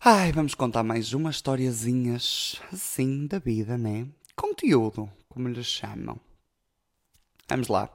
Ai, 0.00 0.30
vamos 0.30 0.54
contar 0.54 0.84
mais 0.84 1.12
umas 1.12 1.34
historiazinhas 1.34 2.60
assim 2.72 3.26
da 3.26 3.40
vida, 3.40 3.76
né? 3.76 4.06
Conteúdo, 4.36 5.10
como 5.28 5.48
lhes 5.48 5.66
chamam. 5.66 6.20
Vamos 7.48 7.66
lá 7.66 7.90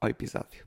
ao 0.00 0.08
episódio. 0.08 0.66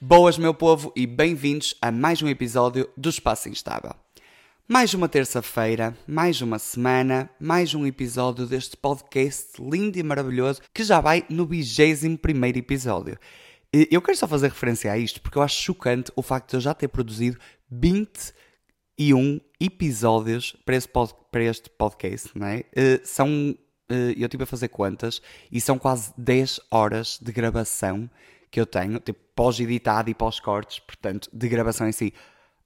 Boas, 0.00 0.38
meu 0.38 0.54
povo, 0.54 0.90
e 0.96 1.06
bem-vindos 1.06 1.74
a 1.82 1.92
mais 1.92 2.22
um 2.22 2.28
episódio 2.28 2.88
do 2.96 3.10
Espaço 3.10 3.50
Instável. 3.50 3.94
Mais 4.70 4.92
uma 4.92 5.08
terça-feira, 5.08 5.96
mais 6.06 6.42
uma 6.42 6.58
semana, 6.58 7.30
mais 7.40 7.74
um 7.74 7.86
episódio 7.86 8.46
deste 8.46 8.76
podcast 8.76 9.54
lindo 9.58 9.98
e 9.98 10.02
maravilhoso 10.02 10.60
que 10.74 10.84
já 10.84 11.00
vai 11.00 11.24
no 11.30 11.46
21 11.46 12.18
episódio. 12.54 13.18
Eu 13.72 14.02
quero 14.02 14.18
só 14.18 14.28
fazer 14.28 14.48
referência 14.48 14.92
a 14.92 14.98
isto 14.98 15.22
porque 15.22 15.38
eu 15.38 15.42
acho 15.42 15.62
chocante 15.62 16.12
o 16.14 16.20
facto 16.20 16.50
de 16.50 16.56
eu 16.56 16.60
já 16.60 16.74
ter 16.74 16.88
produzido 16.88 17.38
21 17.70 19.40
episódios 19.58 20.54
para, 20.66 20.76
esse 20.76 20.86
pod, 20.86 21.14
para 21.32 21.44
este 21.44 21.70
podcast, 21.70 22.38
não 22.38 22.46
é? 22.46 22.58
Uh, 22.58 23.00
são. 23.04 23.56
Uh, 23.90 24.12
eu 24.18 24.26
estive 24.26 24.42
a 24.42 24.46
fazer 24.46 24.68
quantas 24.68 25.22
e 25.50 25.62
são 25.62 25.78
quase 25.78 26.12
10 26.18 26.60
horas 26.70 27.18
de 27.22 27.32
gravação 27.32 28.08
que 28.50 28.60
eu 28.60 28.66
tenho, 28.66 29.00
tipo 29.00 29.18
pós-editado 29.34 30.10
e 30.10 30.14
pós-cortes, 30.14 30.78
portanto, 30.78 31.30
de 31.32 31.48
gravação 31.48 31.88
em 31.88 31.92
si. 31.92 32.12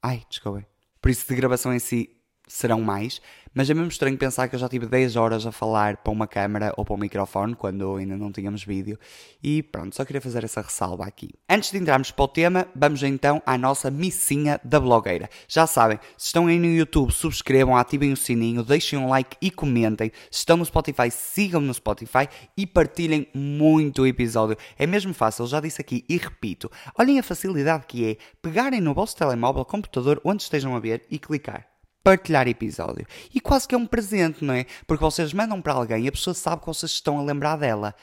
Ai, 0.03 0.25
desculpem. 0.29 0.72
Por 1.03 1.11
isso, 1.11 1.27
de 1.27 1.35
gravação 1.35 1.75
em 1.75 1.81
si 1.81 2.22
serão 2.47 2.81
mais, 2.81 3.21
mas 3.55 3.69
é 3.69 3.75
mesmo 3.75 3.89
estranho 3.89 4.17
pensar 4.17 4.49
que 4.49 4.55
eu 4.55 4.59
já 4.59 4.69
tive 4.69 4.87
10 4.87 5.17
horas 5.17 5.47
a 5.47 5.53
falar 5.53 5.99
para 5.99 6.13
uma 6.13 6.27
câmera 6.27 6.73
ou 6.77 6.85
para 6.85 6.95
um 6.95 6.99
microfone 6.99 7.55
quando 7.55 7.97
ainda 7.97 8.17
não 8.17 8.33
tínhamos 8.33 8.65
vídeo. 8.65 8.99
E 9.43 9.63
pronto, 9.63 9.95
só 9.95 10.05
queria 10.05 10.21
fazer 10.21 10.43
essa 10.45 10.63
ressalva 10.63 11.05
aqui. 11.05 11.31
Antes 11.49 11.71
de 11.71 11.79
entrarmos 11.79 12.11
para 12.11 12.25
o 12.25 12.29
tema, 12.29 12.67
vamos 12.75 13.03
então 13.03 13.43
à 13.45 13.59
nossa 13.59 13.91
missinha 13.91 14.61
da 14.65 14.81
blogueira. 14.81 15.29
Já 15.47 15.67
sabem, 15.67 15.99
se 16.17 16.27
estão 16.27 16.47
aí 16.47 16.59
no 16.59 16.67
YouTube, 16.67 17.13
subscrevam, 17.13 17.77
ativem 17.77 18.13
o 18.13 18.17
sininho, 18.17 18.63
deixem 18.63 18.99
um 18.99 19.09
like 19.09 19.37
e 19.41 19.51
comentem. 19.51 20.11
Se 20.31 20.39
estão 20.39 20.57
no 20.57 20.65
Spotify, 20.65 21.11
sigam 21.11 21.61
no 21.61 21.75
Spotify 21.75 22.29
e 22.57 22.67
partilhem 22.67 23.29
muito 23.35 24.03
o 24.03 24.07
episódio. 24.07 24.57
É 24.79 24.87
mesmo 24.87 25.13
fácil, 25.13 25.47
já 25.47 25.61
disse 25.61 25.81
aqui 25.81 26.05
e 26.09 26.17
repito. 26.17 26.71
Olhem 26.99 27.19
a 27.19 27.23
facilidade 27.23 27.85
que 27.87 28.11
é 28.13 28.17
pegarem 28.41 28.81
no 28.81 28.95
vosso 28.95 29.17
telemóvel, 29.17 29.65
computador, 29.65 30.21
onde 30.25 30.43
estejam 30.43 30.75
a 30.75 30.81
ver 30.81 31.05
e 31.11 31.19
clicar 31.19 31.72
partilhar 32.03 32.49
episódio. 32.49 33.07
E 33.35 33.41
quase 33.41 33.67
que 33.67 33.75
é 33.75 33.79
um 33.79 33.87
presente, 33.87 34.45
não 34.45 34.55
é? 34.55 34.67
Porque 34.87 35.05
vocês 35.05 35.33
mandam 35.33 35.61
para 35.61 35.75
alguém 35.75 36.05
e 36.05 36.09
a 36.09 36.13
pessoa 36.13 36.35
sabe 36.35 36.61
que 36.61 36.67
vocês 36.67 36.93
estão 36.93 37.19
a 37.19 37.23
lembrar 37.23 37.57
dela. 37.57 37.95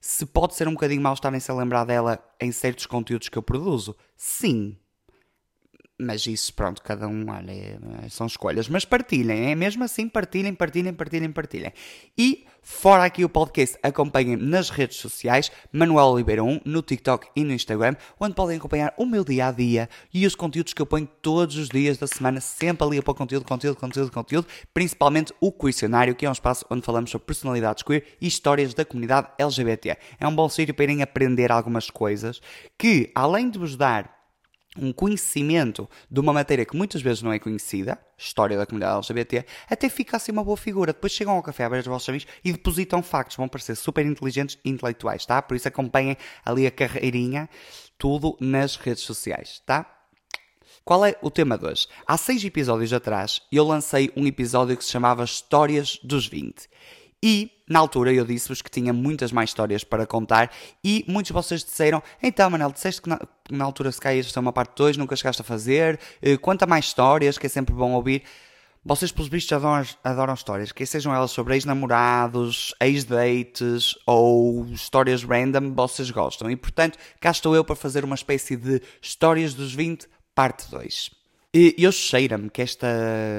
Se 0.00 0.24
pode 0.24 0.54
ser 0.54 0.66
um 0.68 0.72
bocadinho 0.72 1.02
mal 1.02 1.14
estarem-se 1.14 1.50
a 1.50 1.54
lembrar 1.54 1.84
dela 1.84 2.22
em 2.40 2.50
certos 2.52 2.86
conteúdos 2.86 3.28
que 3.28 3.36
eu 3.36 3.42
produzo, 3.42 3.96
sim. 4.16 4.76
Mas 6.00 6.26
isso, 6.26 6.54
pronto, 6.54 6.80
cada 6.82 7.06
um, 7.06 7.26
olha, 7.28 7.52
é, 7.52 8.08
são 8.08 8.26
escolhas. 8.26 8.68
Mas 8.68 8.86
partilhem, 8.86 9.50
é 9.50 9.54
mesmo 9.54 9.84
assim, 9.84 10.08
partilhem, 10.08 10.54
partilhem, 10.54 10.94
partilhem, 10.94 11.30
partilhem. 11.30 11.72
E, 12.16 12.46
fora 12.62 13.04
aqui 13.04 13.22
o 13.22 13.28
podcast, 13.28 13.78
acompanhem-me 13.82 14.42
nas 14.42 14.70
redes 14.70 14.96
sociais, 14.96 15.52
Manuel 15.70 16.06
Oliveira 16.06 16.42
1, 16.42 16.62
no 16.64 16.80
TikTok 16.80 17.28
e 17.36 17.44
no 17.44 17.52
Instagram, 17.52 17.96
onde 18.18 18.34
podem 18.34 18.56
acompanhar 18.56 18.94
o 18.96 19.04
meu 19.04 19.22
dia 19.22 19.48
a 19.48 19.52
dia 19.52 19.90
e 20.12 20.26
os 20.26 20.34
conteúdos 20.34 20.72
que 20.72 20.80
eu 20.80 20.86
ponho 20.86 21.06
todos 21.20 21.56
os 21.56 21.68
dias 21.68 21.98
da 21.98 22.06
semana, 22.06 22.40
sempre 22.40 22.86
ali 22.86 22.98
a 22.98 23.02
pôr 23.02 23.14
conteúdo, 23.14 23.44
conteúdo, 23.44 23.76
conteúdo, 23.76 24.10
conteúdo, 24.10 24.48
principalmente 24.72 25.34
o 25.38 25.52
Questionário, 25.52 26.14
que 26.14 26.24
é 26.24 26.30
um 26.30 26.32
espaço 26.32 26.64
onde 26.70 26.82
falamos 26.82 27.10
sobre 27.10 27.26
personalidades 27.26 27.82
queer 27.82 28.04
e 28.20 28.26
histórias 28.26 28.72
da 28.72 28.86
comunidade 28.86 29.28
LGBT. 29.38 29.98
É 30.18 30.26
um 30.26 30.34
bom 30.34 30.48
sítio 30.48 30.72
para 30.74 30.84
irem 30.84 31.02
aprender 31.02 31.52
algumas 31.52 31.90
coisas 31.90 32.40
que, 32.78 33.10
além 33.14 33.50
de 33.50 33.58
vos 33.58 33.76
dar 33.76 34.19
um 34.80 34.92
conhecimento 34.92 35.88
de 36.10 36.18
uma 36.20 36.32
matéria 36.32 36.64
que 36.64 36.76
muitas 36.76 37.02
vezes 37.02 37.22
não 37.22 37.32
é 37.32 37.38
conhecida, 37.38 37.98
história 38.16 38.56
da 38.56 38.66
comunidade 38.66 38.96
LGBT, 38.96 39.44
até 39.68 39.88
fica 39.88 40.16
assim 40.16 40.32
uma 40.32 40.42
boa 40.42 40.56
figura. 40.56 40.92
Depois 40.92 41.12
chegam 41.12 41.34
ao 41.34 41.42
café 41.42 41.64
a 41.64 41.68
ver 41.68 41.80
os 41.80 41.86
vossos 41.86 42.08
amigos 42.08 42.26
e 42.44 42.52
depositam 42.52 43.02
factos, 43.02 43.36
vão 43.36 43.48
parecer 43.48 43.76
super 43.76 44.04
inteligentes 44.04 44.58
e 44.64 44.70
intelectuais, 44.70 45.26
tá? 45.26 45.40
Por 45.42 45.56
isso 45.56 45.68
acompanhem 45.68 46.16
ali 46.44 46.66
a 46.66 46.70
carreirinha, 46.70 47.48
tudo 47.98 48.36
nas 48.40 48.76
redes 48.76 49.02
sociais, 49.02 49.62
tá? 49.66 50.00
Qual 50.84 51.04
é 51.04 51.14
o 51.22 51.30
tema 51.30 51.58
de 51.58 51.66
hoje? 51.66 51.86
Há 52.06 52.16
seis 52.16 52.42
episódios 52.42 52.92
atrás 52.92 53.42
eu 53.52 53.64
lancei 53.64 54.10
um 54.16 54.26
episódio 54.26 54.76
que 54.76 54.84
se 54.84 54.90
chamava 54.90 55.22
Histórias 55.24 55.98
dos 56.02 56.26
20. 56.26 56.68
E, 57.22 57.50
na 57.68 57.78
altura, 57.78 58.12
eu 58.12 58.24
disse-vos 58.24 58.62
que 58.62 58.70
tinha 58.70 58.92
muitas 58.92 59.30
mais 59.30 59.50
histórias 59.50 59.84
para 59.84 60.06
contar 60.06 60.50
e 60.82 61.04
muitos 61.06 61.28
de 61.28 61.32
vocês 61.34 61.62
disseram 61.62 62.02
então, 62.22 62.48
Manel, 62.48 62.72
disseste 62.72 63.02
que 63.02 63.08
na, 63.08 63.20
na 63.50 63.64
altura 63.64 63.92
se 63.92 64.00
caíste 64.00 64.36
a 64.38 64.40
uma 64.40 64.52
parte 64.52 64.74
2, 64.76 64.96
nunca 64.96 65.14
chegaste 65.14 65.42
a 65.42 65.44
fazer, 65.44 66.00
uh, 66.22 66.38
conta 66.38 66.66
mais 66.66 66.86
histórias, 66.86 67.36
que 67.36 67.46
é 67.46 67.48
sempre 67.48 67.74
bom 67.74 67.92
ouvir. 67.92 68.22
Vocês, 68.82 69.12
pelos 69.12 69.28
vistos, 69.28 69.52
adoram, 69.52 69.86
adoram 70.02 70.32
histórias, 70.32 70.72
que 70.72 70.86
sejam 70.86 71.14
elas 71.14 71.30
sobre 71.30 71.52
ex-namorados, 71.52 72.74
ex-dates 72.80 73.94
ou 74.06 74.64
histórias 74.68 75.22
random, 75.22 75.74
vocês 75.74 76.10
gostam. 76.10 76.50
E, 76.50 76.56
portanto, 76.56 76.98
cá 77.20 77.30
estou 77.30 77.54
eu 77.54 77.62
para 77.62 77.76
fazer 77.76 78.04
uma 78.04 78.14
espécie 78.14 78.56
de 78.56 78.80
Histórias 79.02 79.52
dos 79.52 79.74
20, 79.74 80.08
parte 80.34 80.70
2. 80.70 81.19
E 81.52 81.74
eu 81.78 81.90
cheira-me 81.90 82.48
que 82.48 82.62
esta 82.62 82.86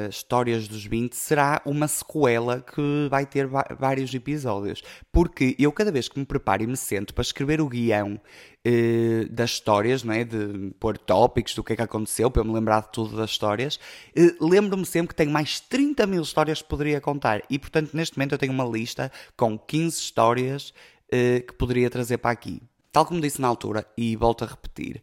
Histórias 0.10 0.68
dos 0.68 0.86
20 0.86 1.14
será 1.16 1.62
uma 1.66 1.88
sequela 1.88 2.60
que 2.60 3.08
vai 3.10 3.26
ter 3.26 3.48
vários 3.48 4.14
episódios. 4.14 4.84
Porque 5.14 5.56
eu, 5.58 5.72
cada 5.72 5.94
vez 5.94 6.10
que 6.10 6.20
me 6.20 6.26
preparo 6.26 6.62
e 6.62 6.68
me 6.68 6.76
sento 6.76 7.14
para 7.14 7.22
escrever 7.22 7.62
o 7.62 7.70
guião 7.70 8.20
eh, 8.66 9.28
das 9.30 9.52
histórias, 9.52 10.04
não 10.04 10.14
é? 10.14 10.26
de 10.26 10.74
pôr 10.78 10.98
tópicos 10.98 11.56
do 11.56 11.64
que 11.64 11.72
é 11.72 11.76
que 11.78 11.82
aconteceu, 11.82 12.30
para 12.30 12.42
eu 12.42 12.46
me 12.46 12.54
lembrar 12.54 12.82
de 12.82 12.92
tudo 12.92 13.16
das 13.16 13.32
histórias, 13.32 13.80
eh, 14.14 14.36
lembro-me 14.42 14.86
sempre 14.86 15.10
que 15.10 15.16
tenho 15.16 15.32
mais 15.32 15.62
30 15.62 16.06
mil 16.06 16.22
histórias 16.22 16.62
que 16.62 16.68
poderia 16.68 17.00
contar. 17.00 17.42
E, 17.50 17.58
portanto, 17.58 17.92
neste 17.94 18.18
momento 18.18 18.34
eu 18.34 18.38
tenho 18.38 18.52
uma 18.52 18.66
lista 18.66 19.10
com 19.38 19.58
15 19.58 19.98
histórias 19.98 20.74
eh, 21.10 21.46
que 21.48 21.54
poderia 21.54 21.90
trazer 21.90 22.18
para 22.18 22.32
aqui. 22.32 22.62
Tal 22.92 23.06
como 23.06 23.22
disse 23.22 23.40
na 23.40 23.48
altura, 23.48 23.88
e 23.98 24.18
volto 24.18 24.44
a 24.44 24.48
repetir. 24.48 25.02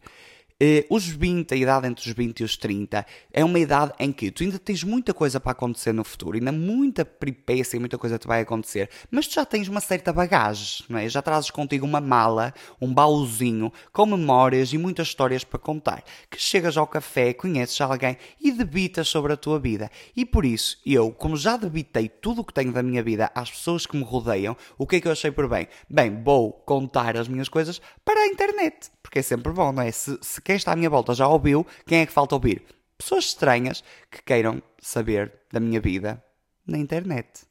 Uh, 0.61 0.83
os 0.93 1.07
20, 1.07 1.53
a 1.53 1.55
idade 1.55 1.87
entre 1.87 2.05
os 2.05 2.13
20 2.13 2.41
e 2.41 2.43
os 2.43 2.57
30, 2.57 3.05
é 3.31 3.45
uma 3.45 3.57
idade 3.57 3.93
em 3.97 4.11
que 4.11 4.29
tu 4.29 4.43
ainda 4.43 4.59
tens 4.59 4.83
muita 4.83 5.13
coisa 5.13 5.39
para 5.39 5.53
acontecer 5.53 5.93
no 5.93 6.03
futuro, 6.03 6.35
ainda 6.35 6.51
muita 6.51 7.05
peripécia 7.05 7.77
e 7.77 7.79
muita 7.79 7.97
coisa 7.97 8.19
te 8.19 8.27
vai 8.27 8.41
acontecer, 8.41 8.89
mas 9.09 9.25
tu 9.25 9.35
já 9.35 9.45
tens 9.45 9.69
uma 9.69 9.79
certa 9.79 10.11
bagagem, 10.11 10.83
não 10.89 10.99
é? 10.99 11.07
já 11.07 11.21
trazes 11.21 11.49
contigo 11.49 11.85
uma 11.85 12.01
mala, 12.01 12.53
um 12.81 12.93
baúzinho, 12.93 13.71
com 13.93 14.05
memórias 14.05 14.73
e 14.73 14.77
muitas 14.77 15.07
histórias 15.07 15.45
para 15.45 15.57
contar, 15.57 16.03
que 16.29 16.37
chegas 16.37 16.75
ao 16.75 16.85
café, 16.85 17.33
conheces 17.33 17.79
alguém 17.79 18.17
e 18.41 18.51
debitas 18.51 19.07
sobre 19.07 19.31
a 19.31 19.37
tua 19.37 19.57
vida. 19.59 19.89
E 20.13 20.25
por 20.25 20.43
isso, 20.43 20.77
eu, 20.85 21.09
como 21.09 21.37
já 21.37 21.55
debitei 21.55 22.09
tudo 22.09 22.41
o 22.41 22.43
que 22.43 22.53
tenho 22.53 22.73
da 22.73 22.83
minha 22.83 23.01
vida 23.01 23.31
às 23.33 23.49
pessoas 23.49 23.85
que 23.85 23.95
me 23.95 24.03
rodeiam, 24.03 24.57
o 24.77 24.85
que 24.85 24.97
é 24.97 24.99
que 24.99 25.07
eu 25.07 25.13
achei 25.13 25.31
por 25.31 25.47
bem? 25.47 25.69
Bem, 25.89 26.21
vou 26.21 26.51
contar 26.51 27.15
as 27.15 27.29
minhas 27.29 27.47
coisas 27.47 27.81
para 28.03 28.19
a 28.19 28.27
internet, 28.27 28.91
porque 29.01 29.19
é 29.19 29.21
sempre 29.21 29.53
bom, 29.53 29.71
não 29.71 29.83
é? 29.83 29.89
Se, 29.89 30.17
se 30.21 30.48
quem 30.49 30.55
está 30.55 30.71
à 30.71 30.75
minha 30.75 30.89
volta 30.89 31.13
já 31.13 31.27
ouviu, 31.27 31.63
quem 31.85 31.99
é 31.99 32.07
que 32.07 32.11
falta 32.11 32.33
ouvir? 32.33 32.63
Pessoas 32.97 33.25
estranhas 33.25 33.83
que 34.09 34.19
queiram 34.23 34.63
saber 34.81 35.31
da 35.51 35.59
minha 35.59 35.79
vida 35.79 36.25
na 36.65 36.79
internet. 36.79 37.45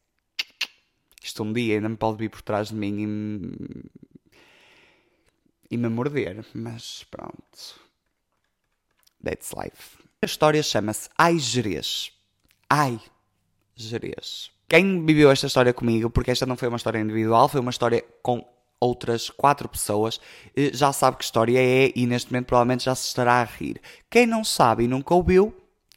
Isto 1.22 1.44
um 1.44 1.52
dia 1.52 1.76
ainda 1.76 1.88
me 1.88 1.96
pode 1.96 2.18
vir 2.18 2.28
por 2.28 2.42
trás 2.42 2.70
de 2.70 2.74
mim 2.74 2.98
e 2.98 3.06
me, 3.06 3.84
e 5.70 5.76
me 5.76 5.88
morder, 5.88 6.44
mas 6.52 7.04
pronto. 7.08 7.80
That's 9.22 9.52
life. 9.52 10.02
A 10.20 10.26
história 10.26 10.60
chama-se 10.60 11.08
Ai 11.16 11.38
Jerez. 11.38 12.10
Ai 12.68 13.00
Jerez. 13.76 14.50
Quem 14.68 15.06
viveu 15.06 15.30
esta 15.30 15.46
história 15.46 15.72
comigo, 15.72 16.10
porque 16.10 16.32
esta 16.32 16.46
não 16.46 16.56
foi 16.56 16.66
uma 16.66 16.78
história 16.78 16.98
individual, 16.98 17.48
foi 17.48 17.60
uma 17.60 17.70
história 17.70 18.04
com 18.24 18.44
outras 18.80 19.30
quatro 19.30 19.68
pessoas, 19.68 20.20
eh, 20.56 20.70
já 20.72 20.92
sabe 20.92 21.16
que 21.16 21.24
história 21.24 21.58
é 21.58 21.92
e 21.94 22.06
neste 22.06 22.32
momento 22.32 22.46
provavelmente 22.46 22.84
já 22.84 22.94
se 22.94 23.06
estará 23.06 23.40
a 23.40 23.44
rir. 23.44 23.80
Quem 24.10 24.26
não 24.26 24.44
sabe 24.44 24.84
e 24.84 24.88
nunca 24.88 25.14
ouviu, 25.14 25.54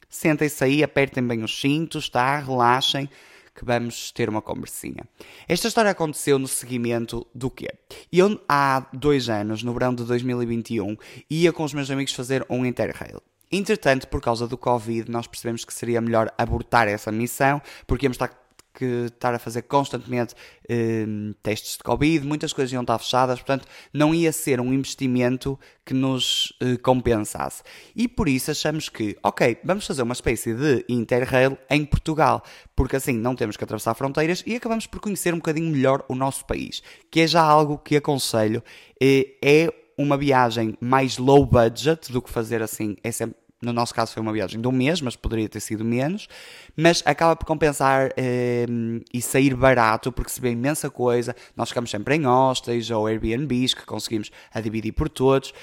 sentem-se 0.08 0.62
aí, 0.64 0.82
apertem 0.82 1.26
bem 1.26 1.42
os 1.42 1.60
cintos, 1.60 2.08
tá? 2.08 2.38
Relaxem, 2.38 3.08
que 3.54 3.64
vamos 3.64 4.10
ter 4.12 4.28
uma 4.28 4.40
conversinha. 4.40 5.04
Esta 5.46 5.68
história 5.68 5.90
aconteceu 5.90 6.38
no 6.38 6.48
seguimento 6.48 7.26
do 7.34 7.50
quê? 7.50 7.68
Eu, 8.10 8.40
há 8.48 8.86
dois 8.92 9.28
anos, 9.28 9.62
no 9.62 9.72
verão 9.72 9.94
de 9.94 10.04
2021, 10.04 10.96
ia 11.28 11.52
com 11.52 11.62
os 11.64 11.74
meus 11.74 11.90
amigos 11.90 12.14
fazer 12.14 12.44
um 12.48 12.64
Interrail. 12.64 13.20
Entretanto, 13.50 14.08
por 14.08 14.22
causa 14.22 14.48
do 14.48 14.56
Covid, 14.56 15.10
nós 15.10 15.26
percebemos 15.26 15.64
que 15.64 15.74
seria 15.74 16.00
melhor 16.00 16.32
abortar 16.38 16.88
essa 16.88 17.12
missão, 17.12 17.60
porque 17.86 18.06
íamos 18.06 18.14
estar 18.14 18.41
que 18.72 19.06
estar 19.06 19.34
a 19.34 19.38
fazer 19.38 19.62
constantemente 19.62 20.34
eh, 20.68 21.06
testes 21.42 21.76
de 21.76 21.82
Covid, 21.82 22.26
muitas 22.26 22.52
coisas 22.52 22.72
iam 22.72 22.82
estar 22.82 22.98
fechadas, 22.98 23.38
portanto, 23.38 23.66
não 23.92 24.14
ia 24.14 24.32
ser 24.32 24.60
um 24.60 24.72
investimento 24.72 25.58
que 25.84 25.94
nos 25.94 26.52
eh, 26.60 26.76
compensasse. 26.76 27.62
E 27.94 28.08
por 28.08 28.28
isso 28.28 28.50
achamos 28.50 28.88
que, 28.88 29.16
ok, 29.22 29.58
vamos 29.64 29.86
fazer 29.86 30.02
uma 30.02 30.14
espécie 30.14 30.54
de 30.54 30.84
Interrail 30.88 31.58
em 31.68 31.84
Portugal, 31.84 32.42
porque 32.74 32.96
assim 32.96 33.12
não 33.12 33.34
temos 33.34 33.56
que 33.56 33.64
atravessar 33.64 33.94
fronteiras 33.94 34.42
e 34.46 34.56
acabamos 34.56 34.86
por 34.86 35.00
conhecer 35.00 35.34
um 35.34 35.38
bocadinho 35.38 35.70
melhor 35.70 36.04
o 36.08 36.14
nosso 36.14 36.44
país, 36.46 36.82
que 37.10 37.20
é 37.20 37.26
já 37.26 37.42
algo 37.42 37.78
que 37.78 37.96
aconselho, 37.96 38.62
eh, 39.00 39.36
é 39.42 39.72
uma 39.96 40.16
viagem 40.16 40.76
mais 40.80 41.18
low 41.18 41.44
budget 41.44 42.10
do 42.10 42.22
que 42.22 42.30
fazer 42.30 42.62
assim, 42.62 42.96
é 43.02 43.12
sempre 43.12 43.36
no 43.62 43.72
nosso 43.72 43.94
caso 43.94 44.12
foi 44.12 44.20
uma 44.20 44.32
viagem 44.32 44.60
de 44.60 44.66
um 44.66 44.72
mês, 44.72 45.00
mas 45.00 45.14
poderia 45.14 45.48
ter 45.48 45.60
sido 45.60 45.84
menos. 45.84 46.28
Mas 46.76 47.02
acaba 47.06 47.36
por 47.36 47.46
compensar 47.46 48.12
eh, 48.16 48.66
e 49.14 49.22
sair 49.22 49.54
barato, 49.54 50.10
porque 50.10 50.30
se 50.30 50.40
vê 50.40 50.50
imensa 50.50 50.90
coisa. 50.90 51.34
Nós 51.56 51.68
ficamos 51.68 51.88
sempre 51.88 52.16
em 52.16 52.26
hostels 52.26 52.90
ou 52.90 53.06
Airbnbs 53.06 53.74
que 53.74 53.86
conseguimos 53.86 54.30
a 54.52 54.60
dividir 54.60 54.92
por 54.92 55.08
todos. 55.08 55.54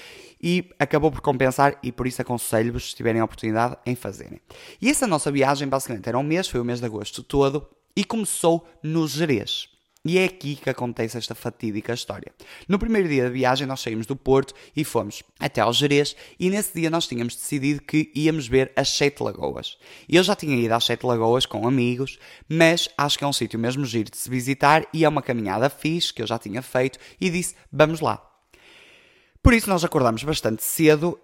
E 0.42 0.70
acabou 0.78 1.12
por 1.12 1.20
compensar 1.20 1.78
e 1.82 1.92
por 1.92 2.06
isso 2.06 2.22
aconselho-vos, 2.22 2.90
se 2.90 2.96
tiverem 2.96 3.20
a 3.20 3.24
oportunidade, 3.24 3.76
em 3.84 3.94
fazerem. 3.94 4.40
E 4.80 4.88
essa 4.88 5.06
nossa 5.06 5.30
viagem 5.30 5.68
basicamente 5.68 6.08
era 6.08 6.18
um 6.18 6.22
mês, 6.22 6.48
foi 6.48 6.60
o 6.60 6.64
mês 6.64 6.80
de 6.80 6.86
agosto 6.86 7.22
todo, 7.22 7.68
e 7.94 8.02
começou 8.02 8.66
no 8.82 9.06
Jerez. 9.06 9.69
E 10.02 10.16
é 10.16 10.24
aqui 10.24 10.56
que 10.56 10.70
acontece 10.70 11.18
esta 11.18 11.34
fatídica 11.34 11.92
história. 11.92 12.32
No 12.66 12.78
primeiro 12.78 13.06
dia 13.06 13.24
da 13.24 13.28
viagem, 13.28 13.66
nós 13.66 13.80
saímos 13.80 14.06
do 14.06 14.16
Porto 14.16 14.54
e 14.74 14.82
fomos 14.82 15.22
até 15.38 15.60
Jerez, 15.72 16.16
e 16.38 16.48
nesse 16.48 16.72
dia 16.72 16.88
nós 16.88 17.06
tínhamos 17.06 17.36
decidido 17.36 17.82
que 17.82 18.10
íamos 18.14 18.48
ver 18.48 18.72
as 18.74 18.88
Sete 18.88 19.22
Lagoas. 19.22 19.76
Eu 20.08 20.22
já 20.22 20.34
tinha 20.34 20.56
ido 20.56 20.72
às 20.72 20.84
Sete 20.84 21.04
Lagoas 21.04 21.44
com 21.44 21.68
amigos, 21.68 22.18
mas 22.48 22.88
acho 22.96 23.18
que 23.18 23.24
é 23.24 23.26
um 23.26 23.32
sítio 23.32 23.58
mesmo 23.58 23.84
giro 23.84 24.10
de 24.10 24.16
se 24.16 24.30
visitar 24.30 24.86
e 24.94 25.04
é 25.04 25.08
uma 25.08 25.20
caminhada 25.20 25.68
fixe 25.68 26.14
que 26.14 26.22
eu 26.22 26.26
já 26.26 26.38
tinha 26.38 26.62
feito 26.62 26.98
e 27.20 27.28
disse: 27.28 27.54
vamos 27.70 28.00
lá. 28.00 28.29
Por 29.42 29.54
isso 29.54 29.70
nós 29.70 29.82
acordamos 29.82 30.22
bastante 30.22 30.62
cedo, 30.62 31.18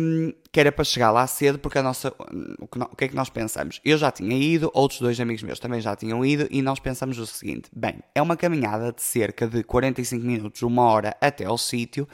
hum, 0.00 0.32
que 0.52 0.60
era 0.60 0.70
para 0.70 0.84
chegar 0.84 1.10
lá 1.10 1.26
cedo, 1.26 1.58
porque 1.58 1.78
a 1.78 1.82
nossa, 1.82 2.14
o, 2.60 2.68
que, 2.68 2.78
o 2.78 2.96
que 2.96 3.04
é 3.04 3.08
que 3.08 3.16
nós 3.16 3.28
pensamos? 3.28 3.80
Eu 3.84 3.98
já 3.98 4.12
tinha 4.12 4.36
ido, 4.36 4.70
outros 4.72 5.00
dois 5.00 5.18
amigos 5.18 5.42
meus 5.42 5.58
também 5.58 5.80
já 5.80 5.96
tinham 5.96 6.24
ido, 6.24 6.46
e 6.48 6.62
nós 6.62 6.78
pensamos 6.78 7.18
o 7.18 7.26
seguinte: 7.26 7.68
bem, 7.74 7.98
é 8.14 8.22
uma 8.22 8.36
caminhada 8.36 8.92
de 8.92 9.02
cerca 9.02 9.48
de 9.48 9.64
45 9.64 10.24
minutos, 10.24 10.62
uma 10.62 10.82
hora 10.84 11.16
até 11.20 11.44
ao 11.44 11.58
sítio, 11.58 12.08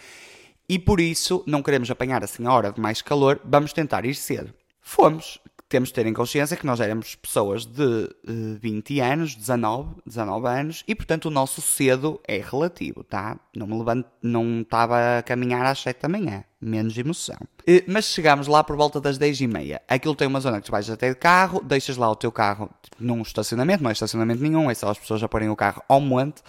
e 0.67 0.79
por 0.79 0.99
isso 0.99 1.45
não 1.47 1.63
queremos 1.63 1.91
apanhar 1.91 2.25
assim 2.25 2.47
a 2.47 2.53
hora 2.53 2.73
de 2.73 2.81
mais 2.81 3.03
calor, 3.03 3.39
vamos 3.45 3.75
tentar 3.75 4.07
ir 4.07 4.15
cedo. 4.15 4.55
Fomos, 4.81 5.39
temos 5.73 5.89
de 5.89 5.95
ter 5.95 6.07
em 6.07 6.13
consciência 6.13 6.55
que 6.55 6.67
nós 6.67 6.81
éramos 6.81 7.15
pessoas 7.15 7.65
de 7.65 7.83
uh, 7.83 8.59
20 8.61 9.01
anos, 9.01 9.35
19, 9.35 10.03
19 10.05 10.47
anos, 10.47 10.85
e 10.87 10.95
portanto 10.95 11.25
o 11.25 11.31
nosso 11.31 11.63
cedo 11.63 12.21
é 12.29 12.37
relativo, 12.37 13.03
tá? 13.03 13.41
Não 13.57 13.67
me 13.67 13.79
levanto, 13.79 14.07
não 14.23 14.61
estava 14.61 15.19
a 15.19 15.23
caminhar 15.23 15.65
às 15.65 15.79
7 15.81 16.03
da 16.03 16.11
manhã, 16.11 16.45
menos 16.61 16.99
emoção. 16.99 17.39
Uh, 17.63 17.83
mas 17.89 18.05
chegámos 18.05 18.49
lá 18.49 18.63
por 18.63 18.77
volta 18.77 19.01
das 19.01 19.17
10 19.17 19.41
e 19.41 19.47
meia. 19.47 19.81
Aquilo 19.89 20.15
tem 20.15 20.29
uma 20.29 20.41
zona 20.41 20.61
que 20.61 20.67
tu 20.67 20.73
vais 20.73 20.91
até 20.91 21.09
de 21.09 21.17
carro, 21.17 21.63
deixas 21.65 21.97
lá 21.97 22.11
o 22.11 22.17
teu 22.17 22.31
carro 22.31 22.69
num 23.01 23.23
estacionamento, 23.23 23.83
não 23.83 23.89
é 23.89 23.95
estacionamento 23.95 24.43
nenhum, 24.43 24.71
é 24.71 24.75
só 24.75 24.91
as 24.91 24.99
pessoas 24.99 25.23
a 25.23 25.29
porem 25.29 25.49
o 25.49 25.57
carro 25.57 25.83
ao 25.89 26.03
monte. 26.03 26.43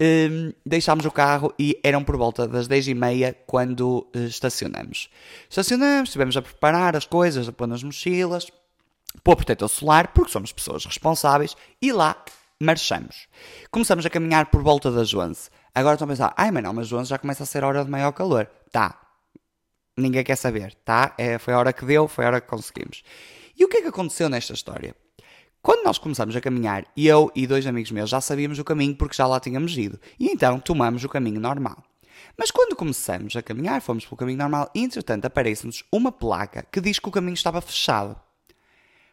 Um, 0.00 0.52
deixámos 0.66 1.04
o 1.04 1.10
carro 1.12 1.52
e 1.56 1.78
eram 1.84 2.02
por 2.02 2.16
volta 2.16 2.48
das 2.48 2.66
10 2.66 2.88
e 2.88 2.94
meia 2.94 3.36
quando 3.46 4.08
uh, 4.16 4.18
estacionamos. 4.24 5.10
Estacionamos, 5.48 6.08
estivemos 6.08 6.36
a 6.36 6.42
preparar 6.42 6.96
as 6.96 7.04
coisas, 7.04 7.46
a 7.46 7.52
pôr 7.52 7.68
nas 7.68 7.84
mochilas, 7.84 8.46
pôr 9.22 9.36
protetor 9.36 9.68
solar, 9.68 10.08
porque 10.08 10.32
somos 10.32 10.52
pessoas 10.52 10.84
responsáveis, 10.84 11.56
e 11.80 11.92
lá 11.92 12.22
marchamos. 12.60 13.26
Começamos 13.70 14.06
a 14.06 14.10
caminhar 14.10 14.46
por 14.46 14.62
volta 14.62 14.90
das 14.90 15.12
11. 15.12 15.50
Agora 15.74 15.94
estão 15.94 16.06
a 16.06 16.10
pensar, 16.10 16.34
ai, 16.36 16.50
mas 16.50 16.62
não, 16.62 16.72
mas 16.72 16.92
11 16.92 17.10
já 17.10 17.18
começa 17.18 17.42
a 17.42 17.46
ser 17.46 17.64
a 17.64 17.68
hora 17.68 17.84
de 17.84 17.90
maior 17.90 18.12
calor. 18.12 18.46
Tá. 18.70 18.98
Ninguém 19.96 20.24
quer 20.24 20.36
saber, 20.36 20.74
tá? 20.84 21.14
É, 21.18 21.38
foi 21.38 21.54
a 21.54 21.58
hora 21.58 21.72
que 21.72 21.84
deu, 21.84 22.08
foi 22.08 22.24
a 22.24 22.28
hora 22.28 22.40
que 22.40 22.48
conseguimos. 22.48 23.02
E 23.58 23.64
o 23.64 23.68
que 23.68 23.78
é 23.78 23.82
que 23.82 23.88
aconteceu 23.88 24.28
nesta 24.28 24.52
história? 24.52 24.94
Quando 25.60 25.84
nós 25.84 25.98
começamos 25.98 26.34
a 26.34 26.40
caminhar, 26.40 26.84
eu 26.96 27.30
e 27.36 27.46
dois 27.46 27.66
amigos 27.66 27.92
meus 27.92 28.10
já 28.10 28.20
sabíamos 28.20 28.58
o 28.58 28.64
caminho 28.64 28.96
porque 28.96 29.14
já 29.14 29.26
lá 29.26 29.38
tínhamos 29.38 29.76
ido. 29.76 30.00
E 30.18 30.28
então 30.28 30.58
tomamos 30.58 31.04
o 31.04 31.08
caminho 31.08 31.40
normal. 31.40 31.82
Mas 32.36 32.50
quando 32.50 32.74
começamos 32.74 33.36
a 33.36 33.42
caminhar, 33.42 33.80
fomos 33.80 34.04
pelo 34.04 34.16
caminho 34.16 34.38
normal 34.38 34.70
e 34.74 34.80
entretanto 34.80 35.26
aparece-nos 35.26 35.84
uma 35.92 36.10
placa 36.10 36.66
que 36.70 36.80
diz 36.80 36.98
que 36.98 37.08
o 37.08 37.12
caminho 37.12 37.34
estava 37.34 37.60
fechado. 37.60 38.16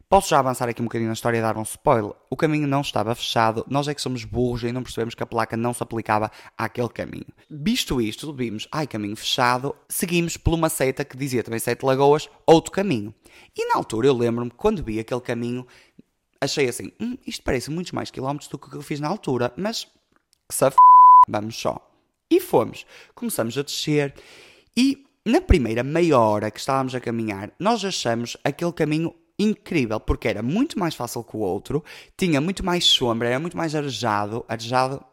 Posso 0.10 0.30
já 0.30 0.40
avançar 0.40 0.68
aqui 0.68 0.82
um 0.82 0.86
bocadinho 0.86 1.10
na 1.10 1.14
história 1.14 1.38
e 1.38 1.42
dar 1.42 1.56
um 1.56 1.62
spoiler? 1.62 2.14
O 2.32 2.36
caminho 2.36 2.68
não 2.68 2.82
estava 2.82 3.14
fechado, 3.14 3.64
nós 3.70 3.88
é 3.88 3.94
que 3.94 4.02
somos 4.02 4.26
burros 4.26 4.64
e 4.64 4.72
não 4.72 4.82
percebemos 4.82 5.14
que 5.14 5.22
a 5.22 5.26
placa 5.26 5.56
não 5.56 5.72
se 5.72 5.84
aplicava 5.84 6.32
àquele 6.58 6.90
caminho. 6.90 7.28
Visto 7.48 8.02
isto, 8.02 8.34
vimos, 8.34 8.68
ai, 8.72 8.88
caminho 8.88 9.16
fechado, 9.16 9.76
seguimos 9.88 10.36
por 10.36 10.56
uma 10.56 10.68
seita 10.68 11.06
que 11.06 11.16
dizia 11.16 11.44
também 11.44 11.60
Sete 11.60 11.86
Lagoas, 11.86 12.28
outro 12.44 12.72
caminho. 12.72 13.14
E 13.56 13.68
na 13.68 13.76
altura 13.76 14.08
eu 14.08 14.18
lembro-me, 14.18 14.50
quando 14.50 14.84
vi 14.84 15.00
aquele 15.00 15.22
caminho, 15.22 15.68
achei 16.42 16.68
assim, 16.68 16.92
hum, 17.00 17.16
isto 17.28 17.44
parece 17.44 17.70
muitos 17.70 17.92
mais 17.92 18.10
quilómetros 18.10 18.50
do 18.50 18.58
que 18.58 18.76
eu 18.76 18.82
fiz 18.82 19.00
na 19.00 19.08
altura, 19.08 19.54
mas 19.56 19.84
que 20.50 20.56
se 20.56 20.66
f... 20.66 20.76
vamos 21.30 21.56
só. 21.56 21.88
E 22.32 22.40
fomos. 22.40 22.84
Começamos 23.14 23.56
a 23.60 23.62
descer 23.62 24.16
e 24.76 25.06
na 25.24 25.40
primeira 25.40 25.84
meia 25.84 26.18
hora 26.18 26.50
que 26.50 26.60
estávamos 26.60 26.96
a 26.96 27.00
caminhar, 27.00 27.52
nós 27.60 27.86
achamos 27.86 28.36
aquele 28.44 28.74
caminho 28.74 29.14
incrível, 29.40 30.00
porque 30.00 30.28
era 30.28 30.44
muito 30.44 30.78
mais 30.78 30.94
fácil 30.94 31.24
que 31.24 31.38
o 31.38 31.40
outro, 31.40 31.84
tinha 32.18 32.42
muito 32.42 32.64
mais 32.64 32.84
sombra, 32.84 33.30
era 33.30 33.40
muito 33.40 33.56
mais 33.56 33.74
arejado. 33.74 34.44
Arejado 34.48 35.04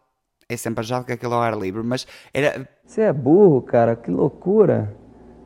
é 0.48 0.56
sempre 0.56 0.80
arejado 0.80 1.04
que 1.06 1.12
aquele 1.12 1.32
ao 1.32 1.40
ar 1.40 1.56
livre, 1.56 1.82
mas 1.82 2.06
era. 2.34 2.68
Você 2.84 3.02
é 3.02 3.12
burro, 3.12 3.62
cara, 3.62 3.94
que 3.94 4.10
loucura! 4.10 4.96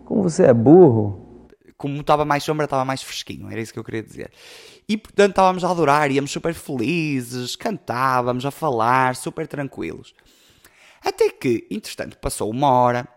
Como 0.04 0.22
você 0.22 0.44
é 0.44 0.54
burro! 0.54 1.48
Como 1.76 2.00
estava 2.00 2.24
mais 2.24 2.42
sombra, 2.42 2.64
estava 2.64 2.84
mais 2.84 3.02
fresquinho, 3.02 3.50
era 3.50 3.60
isso 3.60 3.72
que 3.72 3.78
eu 3.78 3.84
queria 3.84 4.02
dizer. 4.02 4.30
E 4.88 4.96
portanto 4.96 5.30
estávamos 5.30 5.64
a 5.64 5.70
adorar, 5.70 6.10
íamos 6.10 6.30
super 6.30 6.52
felizes, 6.52 7.56
cantávamos 7.56 8.44
a 8.44 8.50
falar, 8.50 9.16
super 9.16 9.46
tranquilos. 9.46 10.14
Até 11.02 11.30
que, 11.30 11.66
entretanto, 11.70 12.18
passou 12.18 12.50
uma 12.50 12.70
hora 12.70 13.08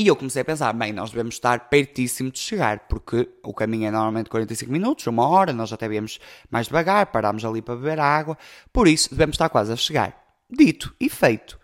e 0.00 0.06
eu 0.06 0.16
comecei 0.16 0.40
a 0.40 0.44
pensar, 0.46 0.72
bem, 0.72 0.94
nós 0.94 1.10
devemos 1.10 1.34
estar 1.34 1.68
pertíssimo 1.68 2.30
de 2.30 2.38
chegar, 2.38 2.88
porque 2.88 3.28
o 3.42 3.52
caminho 3.52 3.86
é 3.86 3.90
normalmente 3.90 4.30
45 4.30 4.72
minutos, 4.72 5.06
uma 5.06 5.28
hora, 5.28 5.52
nós 5.52 5.74
até 5.74 5.86
viemos 5.86 6.18
mais 6.50 6.68
devagar, 6.68 7.12
parámos 7.12 7.44
ali 7.44 7.60
para 7.60 7.76
beber 7.76 8.00
água, 8.00 8.38
por 8.72 8.88
isso 8.88 9.10
devemos 9.10 9.34
estar 9.34 9.50
quase 9.50 9.70
a 9.70 9.76
chegar. 9.76 10.18
Dito 10.48 10.96
e 10.98 11.10
feito, 11.10 11.60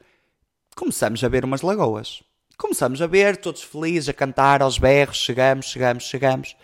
começamos 0.77 1.25
a 1.25 1.29
ver 1.29 1.47
umas 1.47 1.63
lagoas. 1.63 2.23
Começamos 2.59 3.01
a 3.01 3.07
ver, 3.07 3.39
todos 3.39 3.63
felizes, 3.63 4.11
a 4.11 4.13
cantar 4.13 4.61
aos 4.61 4.77
berros, 4.77 5.17
chegamos, 5.17 5.65
chegamos, 5.65 6.05
chegamos. 6.05 6.57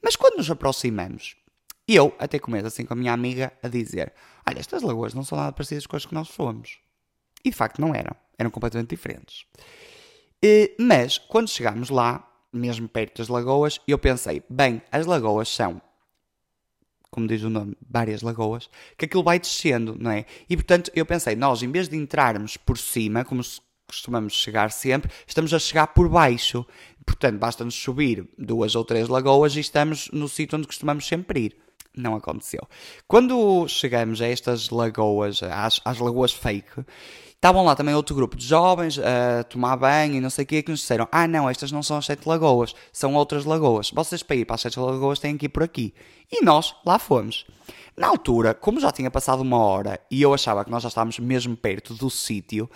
Mas 0.00 0.16
quando 0.16 0.38
nos 0.38 0.50
aproximamos, 0.50 1.36
eu 1.86 2.16
até 2.18 2.38
começo 2.38 2.68
assim 2.68 2.86
com 2.86 2.94
a 2.94 2.96
minha 2.96 3.12
amiga 3.12 3.52
a 3.62 3.68
dizer: 3.68 4.14
Olha, 4.48 4.60
estas 4.60 4.82
lagoas 4.82 5.12
não 5.12 5.24
são 5.24 5.36
nada 5.36 5.52
parecidas 5.52 5.86
com 5.86 5.94
as 5.94 6.06
que 6.06 6.14
nós 6.14 6.28
fomos. 6.28 6.78
E 7.44 7.50
de 7.50 7.56
facto 7.56 7.82
não 7.82 7.94
eram, 7.94 8.16
eram 8.38 8.50
completamente 8.50 8.88
diferentes. 8.88 9.44
Mas, 10.78 11.18
quando 11.18 11.48
chegámos 11.48 11.90
lá, 11.90 12.28
mesmo 12.52 12.88
perto 12.88 13.18
das 13.18 13.28
lagoas, 13.28 13.80
eu 13.86 13.98
pensei, 13.98 14.42
bem, 14.48 14.80
as 14.90 15.06
lagoas 15.06 15.48
são, 15.48 15.80
como 17.10 17.26
diz 17.26 17.42
o 17.42 17.50
nome, 17.50 17.76
várias 17.88 18.22
lagoas, 18.22 18.70
que 18.96 19.04
aquilo 19.04 19.22
vai 19.22 19.38
descendo, 19.38 19.96
não 19.98 20.10
é? 20.10 20.24
E 20.48 20.56
portanto, 20.56 20.90
eu 20.94 21.04
pensei, 21.04 21.34
nós, 21.34 21.62
em 21.62 21.70
vez 21.70 21.88
de 21.88 21.96
entrarmos 21.96 22.56
por 22.56 22.78
cima, 22.78 23.24
como 23.24 23.42
costumamos 23.86 24.34
chegar 24.34 24.70
sempre, 24.70 25.10
estamos 25.26 25.52
a 25.54 25.58
chegar 25.58 25.88
por 25.88 26.08
baixo. 26.08 26.64
Portanto, 27.06 27.38
basta-nos 27.38 27.74
subir 27.74 28.28
duas 28.36 28.74
ou 28.74 28.84
três 28.84 29.08
lagoas 29.08 29.56
e 29.56 29.60
estamos 29.60 30.10
no 30.12 30.28
sítio 30.28 30.58
onde 30.58 30.66
costumamos 30.66 31.06
sempre 31.06 31.40
ir. 31.40 31.56
Não 31.96 32.14
aconteceu. 32.14 32.60
Quando 33.06 33.66
chegamos 33.68 34.20
a 34.20 34.26
estas 34.26 34.70
lagoas, 34.70 35.42
às, 35.42 35.80
às 35.84 35.98
lagoas 35.98 36.32
fake, 36.32 36.84
Estavam 37.38 37.64
lá 37.64 37.76
também 37.76 37.94
outro 37.94 38.16
grupo 38.16 38.36
de 38.36 38.44
jovens 38.44 38.98
a 38.98 39.44
tomar 39.44 39.76
banho 39.76 40.16
e 40.16 40.20
não 40.20 40.28
sei 40.28 40.42
o 40.42 40.46
que, 40.46 40.60
que 40.60 40.72
nos 40.72 40.80
disseram: 40.80 41.06
Ah, 41.12 41.28
não, 41.28 41.48
estas 41.48 41.70
não 41.70 41.84
são 41.84 41.96
as 41.96 42.04
sete 42.04 42.28
lagoas, 42.28 42.74
são 42.92 43.14
outras 43.14 43.44
lagoas. 43.44 43.92
Vocês 43.92 44.24
para 44.24 44.34
ir 44.34 44.44
para 44.44 44.56
as 44.56 44.60
sete 44.60 44.76
lagoas 44.80 45.20
têm 45.20 45.38
que 45.38 45.46
ir 45.46 45.48
por 45.48 45.62
aqui. 45.62 45.94
E 46.32 46.44
nós 46.44 46.74
lá 46.84 46.98
fomos. 46.98 47.46
Na 47.96 48.08
altura, 48.08 48.54
como 48.54 48.80
já 48.80 48.90
tinha 48.90 49.08
passado 49.08 49.40
uma 49.40 49.58
hora 49.58 50.00
e 50.10 50.20
eu 50.20 50.34
achava 50.34 50.64
que 50.64 50.70
nós 50.70 50.82
já 50.82 50.88
estávamos 50.88 51.20
mesmo 51.20 51.56
perto 51.56 51.94
do 51.94 52.10
sítio, 52.10 52.68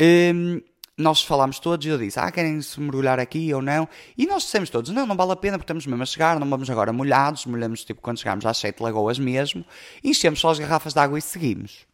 hum, 0.00 0.60
nós 0.96 1.22
falámos 1.22 1.58
todos 1.58 1.84
e 1.84 1.88
eu 1.88 1.98
disse: 1.98 2.18
Ah, 2.18 2.30
querem 2.30 2.60
se 2.62 2.80
mergulhar 2.80 3.18
aqui 3.18 3.52
ou 3.52 3.60
não? 3.60 3.88
E 4.16 4.26
nós 4.26 4.44
dissemos 4.44 4.70
todos: 4.70 4.90
Não, 4.92 5.06
não 5.06 5.16
vale 5.16 5.32
a 5.32 5.36
pena 5.36 5.58
porque 5.58 5.64
estamos 5.64 5.86
mesmo 5.86 6.02
a 6.02 6.06
chegar, 6.06 6.38
não 6.38 6.48
vamos 6.48 6.70
agora 6.70 6.92
molhados. 6.92 7.46
Molhamos 7.46 7.84
tipo 7.84 8.00
quando 8.00 8.18
chegámos 8.18 8.46
às 8.46 8.58
sete 8.58 8.82
lagoas 8.82 9.18
mesmo, 9.18 9.64
enchemos 10.02 10.40
só 10.40 10.50
as 10.50 10.58
garrafas 10.58 10.94
de 10.94 11.00
água 11.00 11.18
e 11.18 11.22
seguimos. 11.22 11.86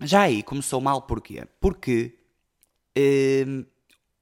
Já 0.00 0.22
aí 0.22 0.42
começou 0.42 0.80
mal 0.80 1.02
porquê? 1.02 1.44
Porque 1.60 2.14
hum, 3.46 3.64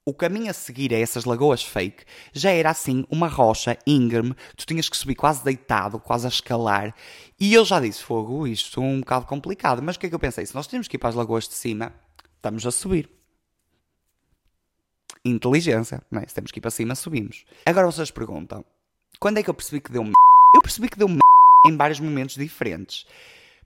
o 0.04 0.14
caminho 0.14 0.50
a 0.50 0.54
seguir 0.54 0.95
a 0.95 0.99
essas 0.99 1.25
lagoas 1.25 1.62
fake 1.62 2.04
já 2.33 2.50
era 2.50 2.71
assim 2.71 3.04
uma 3.11 3.28
rocha 3.28 3.78
íngreme, 3.87 4.35
tu 4.56 4.64
tinhas 4.66 4.88
que 4.88 4.97
subir 4.97 5.14
quase 5.14 5.45
deitado, 5.45 6.00
quase 6.00 6.26
a 6.26 6.28
escalar. 6.28 6.95
E 7.38 7.54
eu 7.54 7.64
já 7.64 7.78
disse: 7.78 8.02
Fogo, 8.02 8.47
isto 8.47 8.80
é 8.80 8.85
um 8.85 9.00
bocado 9.00 9.26
complicado. 9.26 9.83
Mas 9.83 9.97
o 9.97 10.00
que 10.00 10.06
é 10.06 10.09
que 10.09 10.14
eu 10.14 10.18
pensei? 10.18 10.45
Se 10.45 10.54
nós 10.54 10.66
temos 10.66 10.88
que 10.88 10.97
ir 10.97 10.99
para 10.99 11.11
as 11.11 11.14
lagoas 11.14 11.47
de 11.47 11.54
cima, 11.54 11.92
estamos 12.37 12.66
a 12.66 12.71
subir. 12.73 13.15
Inteligência, 15.28 16.02
não 16.11 16.21
é? 16.21 16.26
Se 16.26 16.35
temos 16.35 16.50
que 16.50 16.59
ir 16.59 16.62
para 16.62 16.71
cima, 16.71 16.95
subimos. 16.95 17.45
Agora 17.64 17.87
vocês 17.87 18.11
perguntam: 18.11 18.64
quando 19.18 19.38
é 19.38 19.42
que 19.42 19.50
eu 19.50 19.54
percebi 19.54 19.80
que 19.80 19.92
deu 19.92 20.02
m? 20.02 20.12
Eu 20.54 20.62
percebi 20.62 20.88
que 20.88 20.99
deu 20.99 21.09
m 21.09 21.18
em 21.66 21.76
vários 21.76 22.00
momentos 22.00 22.37
diferentes. 22.37 23.06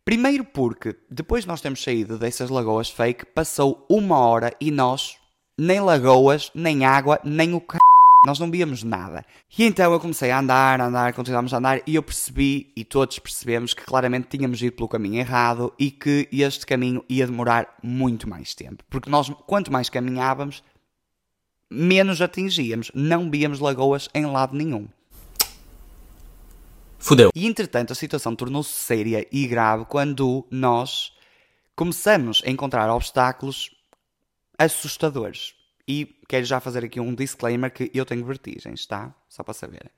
Primeiro 0.04 0.44
porque, 0.44 0.96
depois 1.10 1.44
de 1.44 1.48
nós 1.48 1.60
termos 1.60 1.82
saído 1.82 2.18
dessas 2.18 2.48
lagoas 2.48 2.90
fake, 2.90 3.26
passou 3.26 3.86
uma 3.88 4.18
hora 4.18 4.52
e 4.60 4.70
nós 4.70 5.18
nem 5.58 5.80
lagoas, 5.80 6.50
nem 6.54 6.84
água, 6.84 7.20
nem 7.22 7.54
o 7.54 7.60
c... 7.60 7.78
Nós 8.26 8.38
não 8.38 8.50
víamos 8.50 8.82
nada. 8.82 9.24
E 9.58 9.64
então 9.64 9.92
eu 9.92 10.00
comecei 10.00 10.30
a 10.30 10.38
andar, 10.38 10.80
a 10.80 10.86
andar, 10.86 11.12
continuámos 11.14 11.54
a 11.54 11.58
andar 11.58 11.80
e 11.86 11.94
eu 11.94 12.02
percebi, 12.02 12.70
e 12.76 12.84
todos 12.84 13.18
percebemos, 13.18 13.72
que 13.72 13.82
claramente 13.82 14.28
tínhamos 14.28 14.60
ido 14.62 14.76
pelo 14.76 14.88
caminho 14.88 15.18
errado 15.18 15.72
e 15.78 15.90
que 15.90 16.28
este 16.30 16.66
caminho 16.66 17.04
ia 17.08 17.26
demorar 17.26 17.78
muito 17.82 18.28
mais 18.28 18.54
tempo. 18.54 18.84
Porque 18.90 19.08
nós, 19.08 19.30
quanto 19.46 19.72
mais 19.72 19.88
caminhávamos, 19.88 20.62
menos 21.70 22.20
atingíamos. 22.20 22.90
Não 22.94 23.30
víamos 23.30 23.60
lagoas 23.60 24.08
em 24.12 24.26
lado 24.26 24.56
nenhum. 24.56 24.88
Fudeu. 26.98 27.30
E 27.34 27.46
entretanto 27.46 27.92
a 27.92 27.96
situação 27.96 28.36
tornou-se 28.36 28.72
séria 28.72 29.26
e 29.32 29.46
grave 29.46 29.86
quando 29.86 30.46
nós 30.50 31.12
começamos 31.74 32.42
a 32.44 32.50
encontrar 32.50 32.90
obstáculos 32.94 33.70
assustadores. 34.58 35.54
E 35.88 36.14
quero 36.28 36.44
já 36.44 36.60
fazer 36.60 36.84
aqui 36.84 37.00
um 37.00 37.14
disclaimer 37.14 37.72
que 37.72 37.90
eu 37.94 38.04
tenho 38.04 38.24
vertigens, 38.24 38.84
tá? 38.84 39.14
Só 39.28 39.42
para 39.42 39.54
saberem. 39.54 39.90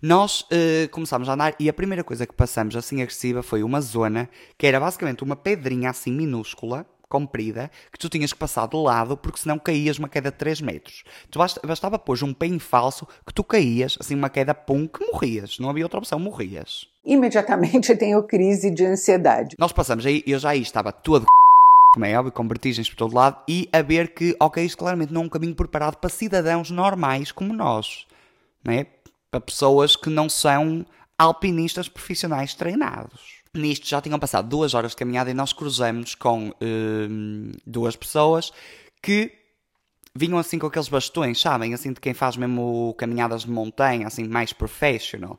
Nós 0.00 0.42
uh, 0.42 0.88
começámos 0.90 1.28
a 1.28 1.32
andar 1.32 1.56
e 1.58 1.70
a 1.70 1.72
primeira 1.72 2.04
coisa 2.04 2.26
que 2.26 2.34
passamos 2.34 2.76
assim 2.76 3.00
agressiva 3.00 3.42
foi 3.42 3.62
uma 3.62 3.80
zona 3.80 4.28
que 4.58 4.66
era 4.66 4.78
basicamente 4.78 5.24
uma 5.24 5.34
pedrinha 5.34 5.88
assim 5.88 6.12
minúscula, 6.12 6.86
comprida, 7.08 7.70
que 7.92 7.98
tu 7.98 8.08
tinhas 8.08 8.32
que 8.32 8.38
passar 8.38 8.66
de 8.66 8.76
lado 8.76 9.16
porque 9.16 9.40
senão 9.40 9.58
caías 9.58 9.98
uma 9.98 10.08
queda 10.08 10.30
de 10.30 10.36
3 10.36 10.60
metros. 10.60 11.04
Tu 11.30 11.38
bastava 11.64 11.98
pôr 11.98 12.22
um 12.22 12.32
pé 12.32 12.46
em 12.46 12.58
falso 12.58 13.06
que 13.26 13.32
tu 13.32 13.44
caías, 13.44 13.96
assim 14.00 14.14
uma 14.14 14.30
queda 14.30 14.54
pum, 14.54 14.86
que 14.86 15.04
morrias. 15.04 15.58
Não 15.58 15.70
havia 15.70 15.84
outra 15.84 15.98
opção, 15.98 16.18
morrias. 16.18 16.88
Imediatamente 17.04 17.92
eu 17.92 17.98
tenho 17.98 18.22
crise 18.22 18.70
de 18.70 18.84
ansiedade. 18.84 19.56
Nós 19.58 19.72
passamos 19.72 20.04
aí, 20.04 20.22
eu 20.26 20.38
já 20.38 20.50
aí 20.50 20.62
estava 20.62 20.92
todo 20.92 21.26
como 21.94 22.04
é 22.04 22.18
óbvio, 22.18 22.32
com 22.32 22.46
vertigens 22.46 22.90
por 22.90 22.96
todo 22.96 23.14
lado, 23.14 23.38
e 23.48 23.68
a 23.72 23.80
ver 23.80 24.12
que, 24.12 24.36
ok, 24.38 24.62
isto 24.62 24.76
claramente 24.76 25.12
não 25.12 25.22
é 25.22 25.24
um 25.24 25.28
caminho 25.30 25.54
preparado 25.54 25.96
para 25.96 26.10
cidadãos 26.10 26.70
normais 26.70 27.32
como 27.32 27.54
nós, 27.54 28.06
não 28.62 28.74
é? 28.74 28.86
Para 29.30 29.40
pessoas 29.40 29.96
que 29.96 30.10
não 30.10 30.28
são 30.28 30.84
alpinistas 31.18 31.88
profissionais 31.88 32.54
treinados. 32.54 33.35
Nisto 33.56 33.86
já 33.88 34.00
tinham 34.00 34.18
passado 34.18 34.48
duas 34.48 34.74
horas 34.74 34.92
de 34.92 34.96
caminhada 34.96 35.30
e 35.30 35.34
nós 35.34 35.52
cruzamos 35.52 36.14
com 36.14 36.52
hum, 36.60 37.52
duas 37.66 37.96
pessoas 37.96 38.52
que 39.02 39.32
vinham 40.14 40.38
assim 40.38 40.58
com 40.58 40.66
aqueles 40.66 40.88
bastões, 40.88 41.40
sabem? 41.40 41.74
Assim 41.74 41.92
de 41.92 42.00
quem 42.00 42.14
faz 42.14 42.36
mesmo 42.36 42.94
caminhadas 42.98 43.42
de 43.42 43.50
montanha, 43.50 44.06
assim 44.06 44.24
mais 44.24 44.52
professional. 44.52 45.38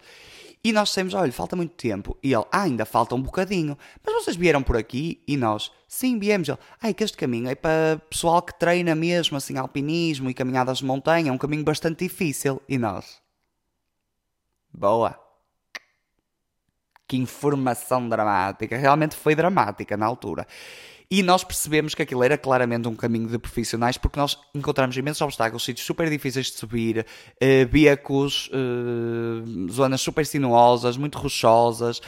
E 0.64 0.74
nós 0.74 0.90
dissemos, 0.90 1.14
olha, 1.14 1.32
falta 1.32 1.56
muito 1.56 1.76
tempo. 1.76 2.18
E 2.22 2.34
ele, 2.34 2.44
ah, 2.52 2.64
ainda 2.64 2.86
falta 2.86 3.16
um 3.16 3.22
bocadinho. 3.22 3.78
Mas 4.06 4.14
vocês 4.16 4.36
vieram 4.36 4.62
por 4.62 4.76
aqui? 4.76 5.22
E 5.28 5.38
nós, 5.38 5.72
sim, 5.88 6.20
viemos. 6.20 6.50
Ele, 6.50 6.58
ai, 6.82 6.94
que 6.94 7.04
este 7.04 7.16
caminho 7.16 7.48
é 7.48 7.56
para 7.56 8.02
pessoal 8.10 8.42
que 8.42 8.58
treina 8.58 8.94
mesmo, 8.94 9.38
assim, 9.38 9.58
alpinismo 9.58 10.30
e 10.30 10.34
caminhadas 10.34 10.80
de 10.80 10.86
montanha. 10.86 11.30
É 11.30 11.32
um 11.32 11.38
caminho 11.38 11.64
bastante 11.64 12.04
difícil. 12.04 12.62
E 12.68 12.78
nós, 12.78 13.22
boa. 14.74 15.27
Que 17.08 17.18
informação 17.18 18.10
dramática. 18.10 18.78
Realmente 18.78 19.16
foi 19.16 19.36
dramática 19.36 19.96
na 19.96 20.06
altura. 20.06 20.46
E 21.10 21.24
nós 21.24 21.42
percebemos 21.44 21.96
que 21.96 22.02
aquilo 22.02 22.22
era 22.22 22.38
claramente 22.38 22.88
um 22.88 22.96
caminho 22.96 23.30
de 23.30 23.38
profissionais 23.38 23.98
porque 23.98 24.20
nós 24.20 24.38
encontramos 24.54 24.98
imensos 24.98 25.22
obstáculos, 25.22 25.64
sítios 25.64 25.86
super 25.86 26.10
difíceis 26.10 26.48
de 26.48 26.58
subir, 26.58 27.06
uh, 27.42 27.68
becos, 27.72 28.50
uh, 28.50 29.72
zonas 29.72 30.02
super 30.02 30.26
sinuosas, 30.26 30.98
muito 30.98 31.18
rochosas. 31.18 32.02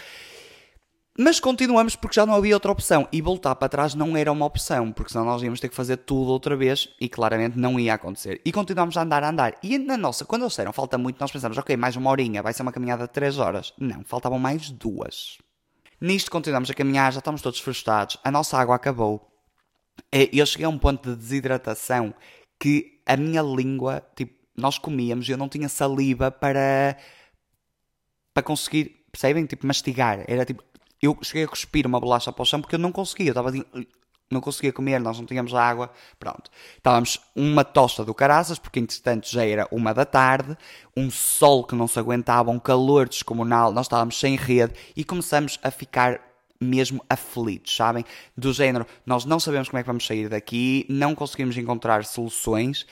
Mas 1.21 1.37
continuamos 1.37 1.97
porque 1.97 2.15
já 2.15 2.25
não 2.25 2.33
havia 2.33 2.55
outra 2.55 2.71
opção. 2.71 3.05
E 3.11 3.21
voltar 3.21 3.53
para 3.53 3.67
trás 3.67 3.93
não 3.93 4.15
era 4.15 4.31
uma 4.31 4.45
opção, 4.45 4.89
porque 4.89 5.11
senão 5.11 5.25
nós 5.25 5.43
íamos 5.43 5.59
ter 5.59 5.67
que 5.67 5.75
fazer 5.75 5.97
tudo 5.97 6.31
outra 6.31 6.55
vez 6.55 6.87
e 6.97 7.09
claramente 7.09 7.59
não 7.59 7.77
ia 7.77 7.93
acontecer. 7.93 8.39
E 8.45 8.53
continuamos 8.53 8.95
a 8.95 9.01
andar, 9.01 9.21
a 9.21 9.29
andar. 9.29 9.57
E 9.61 9.77
na 9.77 9.97
nossa, 9.97 10.23
quando 10.23 10.43
eles 10.43 10.53
disseram 10.53 10.71
falta 10.71 10.97
muito, 10.97 11.19
nós 11.19 11.29
pensamos, 11.29 11.57
ok, 11.57 11.75
mais 11.75 11.97
uma 11.97 12.09
horinha, 12.09 12.41
vai 12.41 12.53
ser 12.53 12.61
uma 12.61 12.71
caminhada 12.71 13.05
de 13.05 13.11
3 13.11 13.37
horas. 13.37 13.73
Não, 13.77 14.01
faltavam 14.05 14.39
mais 14.39 14.69
duas. 14.69 15.37
Nisto 15.99 16.31
continuamos 16.31 16.69
a 16.69 16.73
caminhar, 16.73 17.11
já 17.11 17.19
estamos 17.19 17.41
todos 17.41 17.59
frustrados, 17.59 18.17
a 18.23 18.31
nossa 18.31 18.57
água 18.57 18.77
acabou. 18.77 19.29
E 20.13 20.39
eu 20.39 20.45
cheguei 20.45 20.67
a 20.67 20.69
um 20.69 20.77
ponto 20.77 21.09
de 21.09 21.17
desidratação 21.17 22.13
que 22.57 23.01
a 23.05 23.17
minha 23.17 23.41
língua, 23.41 24.01
tipo, 24.15 24.39
nós 24.55 24.77
comíamos 24.77 25.27
e 25.27 25.33
eu 25.33 25.37
não 25.37 25.49
tinha 25.49 25.67
saliva 25.67 26.31
para, 26.31 26.95
para 28.33 28.41
conseguir, 28.41 29.03
percebem? 29.11 29.45
Tipo, 29.45 29.67
mastigar. 29.67 30.23
Era 30.25 30.45
tipo, 30.45 30.63
eu 31.01 31.17
cheguei 31.21 31.43
a 31.43 31.47
cuspir 31.47 31.85
uma 31.87 31.99
bolacha 31.99 32.31
para 32.31 32.43
o 32.43 32.45
chão 32.45 32.61
porque 32.61 32.75
eu 32.75 32.79
não 32.79 32.91
conseguia, 32.91 33.27
eu 33.27 33.31
estava 33.31 33.49
assim, 33.49 33.63
não 34.31 34.41
conseguia 34.41 34.71
comer, 34.71 34.99
nós 34.99 35.17
não 35.17 35.25
tínhamos 35.25 35.53
água, 35.53 35.91
pronto. 36.19 36.51
Estávamos 36.77 37.19
uma 37.35 37.63
tosta 37.63 38.05
do 38.05 38.13
caraças, 38.13 38.59
porque 38.59 38.79
entretanto 38.79 39.27
já 39.27 39.45
era 39.45 39.67
uma 39.71 39.93
da 39.93 40.05
tarde, 40.05 40.55
um 40.95 41.09
sol 41.09 41.63
que 41.63 41.75
não 41.75 41.87
se 41.87 41.97
aguentava, 41.97 42.51
um 42.51 42.59
calor 42.59 43.09
descomunal, 43.09 43.71
nós 43.71 43.87
estávamos 43.87 44.19
sem 44.19 44.35
rede 44.35 44.73
e 44.95 45.03
começamos 45.03 45.59
a 45.63 45.71
ficar 45.71 46.21
mesmo 46.61 47.03
aflitos, 47.09 47.75
sabem? 47.75 48.03
Do 48.37 48.51
género, 48.53 48.85
nós 49.05 49.25
não 49.25 49.39
sabemos 49.39 49.69
como 49.69 49.79
é 49.79 49.83
que 49.83 49.87
vamos 49.87 50.05
sair 50.05 50.27
daqui, 50.27 50.85
não 50.89 51.15
conseguimos 51.15 51.57
encontrar 51.57 52.03
soluções, 52.03 52.85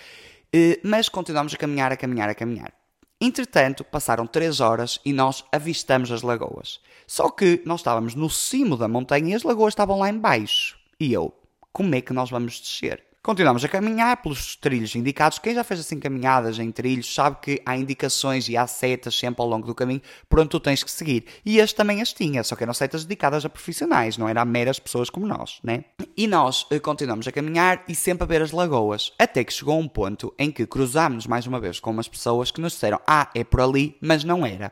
eh, 0.54 0.80
mas 0.84 1.10
continuamos 1.10 1.54
a 1.54 1.58
caminhar, 1.58 1.92
a 1.92 1.98
caminhar, 1.98 2.30
a 2.30 2.36
caminhar. 2.36 2.77
Entretanto, 3.20 3.84
passaram 3.84 4.28
três 4.28 4.60
horas 4.60 5.00
e 5.04 5.12
nós 5.12 5.44
avistamos 5.52 6.12
as 6.12 6.22
lagoas. 6.22 6.80
Só 7.08 7.30
que 7.30 7.64
nós 7.66 7.80
estávamos 7.80 8.14
no 8.14 8.30
cimo 8.30 8.78
da 8.78 8.88
montanha 8.88 9.32
e 9.32 9.34
as 9.34 9.42
lagoas 9.42 9.72
estavam 9.72 10.00
lá 10.00 10.10
embaixo. 10.10 10.78
E 11.00 11.12
eu, 11.12 11.34
como 11.74 11.96
é 11.96 12.02
que 12.02 12.14
nós 12.14 12.30
vamos 12.30 12.60
descer? 12.60 13.07
Continuamos 13.28 13.62
a 13.66 13.68
caminhar 13.68 14.16
pelos 14.22 14.56
trilhos 14.56 14.96
indicados. 14.96 15.38
Quem 15.38 15.54
já 15.54 15.62
fez 15.62 15.82
assim 15.82 16.00
caminhadas 16.00 16.60
em 16.60 16.72
trilhos 16.72 17.14
sabe 17.14 17.36
que 17.42 17.62
há 17.66 17.76
indicações 17.76 18.48
e 18.48 18.56
há 18.56 18.66
setas 18.66 19.20
sempre 19.20 19.42
ao 19.42 19.50
longo 19.50 19.68
do 19.68 19.76
caminho 19.76 20.02
por 20.30 20.40
onde 20.40 20.48
tu 20.48 20.62
tens 20.62 20.82
que 20.82 20.90
seguir. 20.90 21.26
E 21.46 21.60
este 21.60 21.76
também 21.76 22.02
as 22.02 22.14
tinha, 22.14 22.42
só 22.42 22.56
que 22.56 22.64
eram 22.64 22.74
setas 22.74 23.04
dedicadas 23.04 23.44
a 23.44 23.50
profissionais, 23.50 24.18
não 24.18 24.30
eram 24.30 24.46
meras 24.46 24.80
pessoas 24.80 25.10
como 25.10 25.28
nós, 25.28 25.60
né? 25.62 25.84
E 26.16 26.26
nós 26.26 26.66
uh, 26.72 26.80
continuamos 26.80 27.28
a 27.28 27.32
caminhar 27.34 27.84
e 27.86 27.94
sempre 27.94 28.24
a 28.24 28.28
ver 28.28 28.42
as 28.42 28.54
lagoas. 28.54 29.12
Até 29.20 29.44
que 29.44 29.52
chegou 29.52 29.78
um 29.78 29.90
ponto 29.90 30.34
em 30.40 30.50
que 30.50 30.66
cruzámos 30.66 31.28
mais 31.28 31.46
uma 31.46 31.60
vez 31.60 31.82
com 31.82 31.92
umas 31.92 32.08
pessoas 32.08 32.50
que 32.50 32.62
nos 32.62 32.72
disseram: 32.72 33.02
Ah, 33.06 33.30
é 33.36 33.44
por 33.44 33.60
ali, 33.60 33.98
mas 34.00 34.24
não 34.24 34.46
era. 34.46 34.72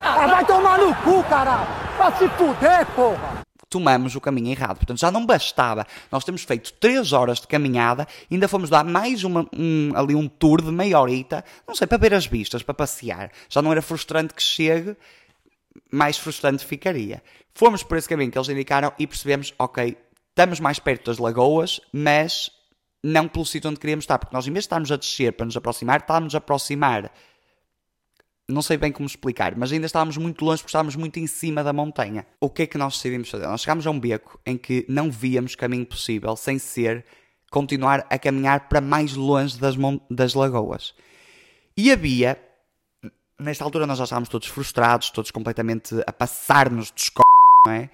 Ah, 0.00 0.26
vai 0.26 0.46
tomar 0.46 0.78
no 0.78 0.94
cu, 1.02 1.22
caralho! 1.24 1.68
Vai 1.98 2.16
se 2.16 2.28
fuder, 2.30 2.86
porra! 2.96 3.44
Tomamos 3.74 4.14
o 4.14 4.20
caminho 4.20 4.52
errado. 4.52 4.76
Portanto, 4.76 5.00
já 5.00 5.10
não 5.10 5.26
bastava. 5.26 5.84
Nós 6.12 6.22
temos 6.22 6.44
feito 6.44 6.72
3 6.74 7.12
horas 7.12 7.40
de 7.40 7.48
caminhada, 7.48 8.06
ainda 8.30 8.46
fomos 8.46 8.70
dar 8.70 8.84
mais 8.84 9.24
uma, 9.24 9.44
um, 9.52 9.90
ali 9.96 10.14
um 10.14 10.28
tour 10.28 10.62
de 10.62 10.70
meia 10.70 11.00
horita, 11.00 11.44
não 11.66 11.74
sei, 11.74 11.84
para 11.84 11.98
ver 11.98 12.14
as 12.14 12.24
vistas, 12.24 12.62
para 12.62 12.72
passear. 12.72 13.32
Já 13.48 13.60
não 13.60 13.72
era 13.72 13.82
frustrante 13.82 14.32
que 14.32 14.40
chegue, 14.40 14.96
mais 15.90 16.16
frustrante 16.16 16.64
ficaria. 16.64 17.20
Fomos 17.52 17.82
por 17.82 17.98
esse 17.98 18.08
caminho 18.08 18.30
que 18.30 18.38
eles 18.38 18.48
indicaram 18.48 18.92
e 18.96 19.08
percebemos, 19.08 19.52
ok, 19.58 19.96
estamos 20.28 20.60
mais 20.60 20.78
perto 20.78 21.06
das 21.06 21.18
lagoas, 21.18 21.80
mas 21.92 22.52
não 23.02 23.26
pelo 23.26 23.44
sítio 23.44 23.68
onde 23.68 23.80
queríamos 23.80 24.04
estar, 24.04 24.20
porque 24.20 24.36
nós, 24.36 24.46
em 24.46 24.52
vez 24.52 24.62
de 24.62 24.66
estarmos 24.66 24.92
a 24.92 24.96
descer 24.96 25.32
para 25.32 25.46
nos 25.46 25.56
aproximar, 25.56 25.98
estávamos 25.98 26.32
a 26.36 26.38
aproximar 26.38 27.10
não 28.48 28.60
sei 28.60 28.76
bem 28.76 28.92
como 28.92 29.06
explicar, 29.06 29.56
mas 29.56 29.72
ainda 29.72 29.86
estávamos 29.86 30.16
muito 30.16 30.44
longe 30.44 30.62
porque 30.62 30.70
estávamos 30.70 30.96
muito 30.96 31.18
em 31.18 31.26
cima 31.26 31.64
da 31.64 31.72
montanha. 31.72 32.26
O 32.40 32.50
que 32.50 32.62
é 32.62 32.66
que 32.66 32.76
nós 32.76 32.94
decidimos 32.94 33.30
fazer? 33.30 33.46
Nós 33.46 33.62
chegámos 33.62 33.86
a 33.86 33.90
um 33.90 33.98
beco 33.98 34.38
em 34.44 34.56
que 34.56 34.84
não 34.88 35.10
víamos 35.10 35.54
caminho 35.54 35.86
possível 35.86 36.36
sem 36.36 36.58
ser 36.58 37.04
continuar 37.50 38.06
a 38.10 38.18
caminhar 38.18 38.68
para 38.68 38.80
mais 38.80 39.14
longe 39.14 39.58
das, 39.58 39.76
das 40.10 40.34
lagoas. 40.34 40.94
E 41.76 41.90
havia, 41.90 42.38
nesta 43.38 43.64
altura 43.64 43.86
nós 43.86 43.98
já 43.98 44.04
estávamos 44.04 44.28
todos 44.28 44.48
frustrados, 44.48 45.10
todos 45.10 45.30
completamente 45.30 45.94
a 46.06 46.12
passar-nos 46.12 46.92
de 46.92 47.02
escola, 47.02 47.24
não 47.66 47.72
é? 47.72 47.90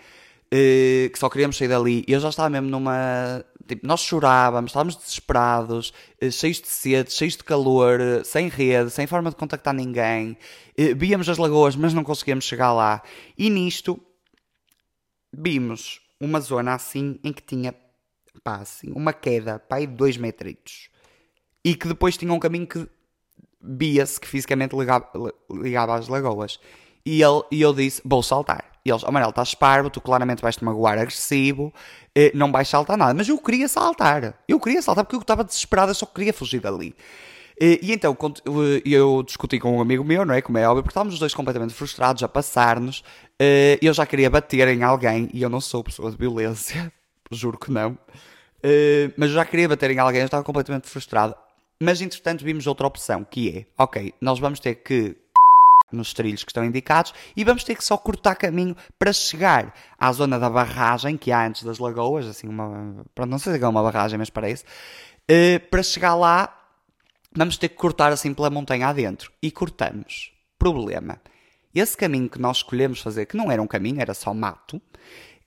Uh, 0.52 1.09
que 1.11 1.19
só 1.19 1.28
queríamos 1.28 1.57
sair 1.57 1.69
dali. 1.69 2.04
Eu 2.09 2.19
já 2.19 2.28
estava 2.28 2.50
mesmo 2.50 2.69
numa 2.69 3.45
Tipo, 3.70 3.86
nós 3.86 4.00
chorávamos, 4.00 4.70
estávamos 4.70 4.96
desesperados, 4.96 5.92
eh, 6.20 6.30
cheios 6.30 6.60
de 6.60 6.66
sede, 6.68 7.12
cheios 7.12 7.36
de 7.36 7.44
calor, 7.44 8.00
eh, 8.00 8.24
sem 8.24 8.48
rede, 8.48 8.90
sem 8.90 9.06
forma 9.06 9.30
de 9.30 9.36
contactar 9.36 9.72
ninguém. 9.72 10.36
Eh, 10.76 10.92
víamos 10.94 11.28
as 11.28 11.38
lagoas, 11.38 11.76
mas 11.76 11.94
não 11.94 12.02
conseguíamos 12.02 12.44
chegar 12.44 12.72
lá. 12.72 13.00
E 13.38 13.48
nisto, 13.48 14.00
vimos 15.32 16.00
uma 16.20 16.40
zona 16.40 16.74
assim 16.74 17.18
em 17.22 17.32
que 17.32 17.42
tinha, 17.42 17.72
pá, 18.42 18.56
assim, 18.56 18.90
uma 18.92 19.12
queda, 19.12 19.58
pá, 19.58 19.78
de 19.80 19.86
2 19.86 20.16
metritos. 20.16 20.88
e 21.64 21.74
que 21.74 21.86
depois 21.88 22.16
tinha 22.16 22.32
um 22.32 22.38
caminho 22.40 22.66
que 22.66 22.88
via-se 23.60 24.20
que 24.20 24.26
fisicamente 24.26 24.74
ligava, 24.76 25.10
ligava 25.50 25.94
às 25.94 26.08
lagoas. 26.08 26.58
E, 27.04 27.22
ele, 27.22 27.42
e 27.52 27.60
eu 27.62 27.72
disse: 27.72 28.02
Vou 28.04 28.22
saltar. 28.22 28.69
E 28.84 28.90
eles: 28.90 29.04
Amarelo, 29.04 29.30
estás 29.30 29.54
parvo, 29.54 29.90
tu 29.90 30.00
claramente 30.00 30.42
vais-te 30.42 30.64
magoar 30.64 30.99
agressivo, 30.99 31.72
eh, 32.14 32.32
não 32.34 32.50
vais 32.50 32.68
saltar 32.68 32.96
nada. 32.96 33.14
Mas 33.14 33.28
eu 33.28 33.38
queria 33.38 33.68
saltar. 33.68 34.34
Eu 34.49 34.58
queria 34.58 34.80
saltar 34.82 35.04
porque 35.04 35.16
eu 35.16 35.20
estava 35.20 35.44
desesperado, 35.44 35.90
eu 35.90 35.94
só 35.94 36.06
queria 36.06 36.32
fugir 36.32 36.60
dali. 36.60 36.94
E, 37.60 37.78
e 37.82 37.92
então 37.92 38.16
eu 38.87 39.22
discuti 39.22 39.58
com 39.58 39.76
um 39.76 39.80
amigo 39.82 40.02
meu, 40.02 40.25
não 40.25 40.34
é? 40.34 40.40
Como 40.40 40.56
é 40.56 40.66
óbvio, 40.66 40.82
porque 40.82 40.92
estávamos 40.92 41.14
os 41.14 41.20
dois 41.20 41.34
completamente 41.34 41.75
frustrados 41.75 42.22
a 42.22 42.28
passar-nos. 42.28 43.04
Eu 43.82 43.92
já 43.92 44.06
queria 44.06 44.30
bater 44.30 44.66
em 44.68 44.82
alguém 44.82 45.28
e 45.32 45.42
eu 45.42 45.50
não 45.50 45.60
sou 45.60 45.84
pessoa 45.84 46.10
de 46.10 46.16
violência, 46.16 46.90
juro 47.30 47.58
que 47.58 47.70
não. 47.70 47.99
Mas 49.14 49.28
eu 49.28 49.34
já 49.34 49.44
queria 49.44 49.68
bater 49.68 49.90
em 49.90 49.99
alguém, 49.99 50.20
eu 50.22 50.25
estava 50.25 50.42
completamente 50.42 50.88
frustrado. 50.88 51.34
Mas 51.82 52.00
entretanto 52.00 52.44
vimos 52.44 52.66
outra 52.66 52.87
opção, 52.87 53.25
que 53.25 53.50
é, 53.50 53.82
ok, 53.82 54.14
nós 54.20 54.38
vamos 54.38 54.60
ter 54.60 54.76
que 54.76 55.16
nos 55.92 56.12
trilhos 56.12 56.44
que 56.44 56.50
estão 56.50 56.64
indicados 56.64 57.12
e 57.37 57.44
vamos 57.44 57.64
ter 57.64 57.75
que 57.75 57.85
só 57.85 57.97
cortar 57.97 58.35
caminho 58.37 58.76
para 58.99 59.12
chegar 59.12 59.75
à 59.99 60.12
zona 60.12 60.38
da 60.38 60.49
barragem 60.50 61.16
que 61.16 61.32
há 61.32 61.47
antes 61.47 61.62
das 61.62 61.78
lagoas, 61.78 62.26
assim 62.26 62.49
uma, 62.49 63.04
pronto, 63.14 63.30
não 63.30 63.38
sei 63.38 63.59
se 63.59 63.62
é 63.62 63.68
uma 63.68 63.82
barragem, 63.82 64.18
mas 64.18 64.30
parece. 64.30 64.64
Uh, 65.30 65.61
para 65.70 65.82
chegar 65.82 66.14
lá 66.14 66.56
vamos 67.35 67.56
ter 67.56 67.68
que 67.68 67.76
cortar 67.76 68.12
assim 68.12 68.35
pela 68.35 68.50
montanha 68.50 68.88
adentro. 68.88 69.32
E 69.42 69.50
cortamos. 69.50 70.32
Problema. 70.59 71.20
Esse 71.75 71.97
caminho 71.97 72.28
que 72.28 72.40
nós 72.40 72.59
escolhemos 72.59 73.00
fazer, 73.00 73.26
que 73.26 73.37
não 73.37 73.50
era 73.50 73.62
um 73.62 73.66
caminho, 73.66 74.00
era 74.00 74.12
só 74.12 74.35
mato, 74.35 74.82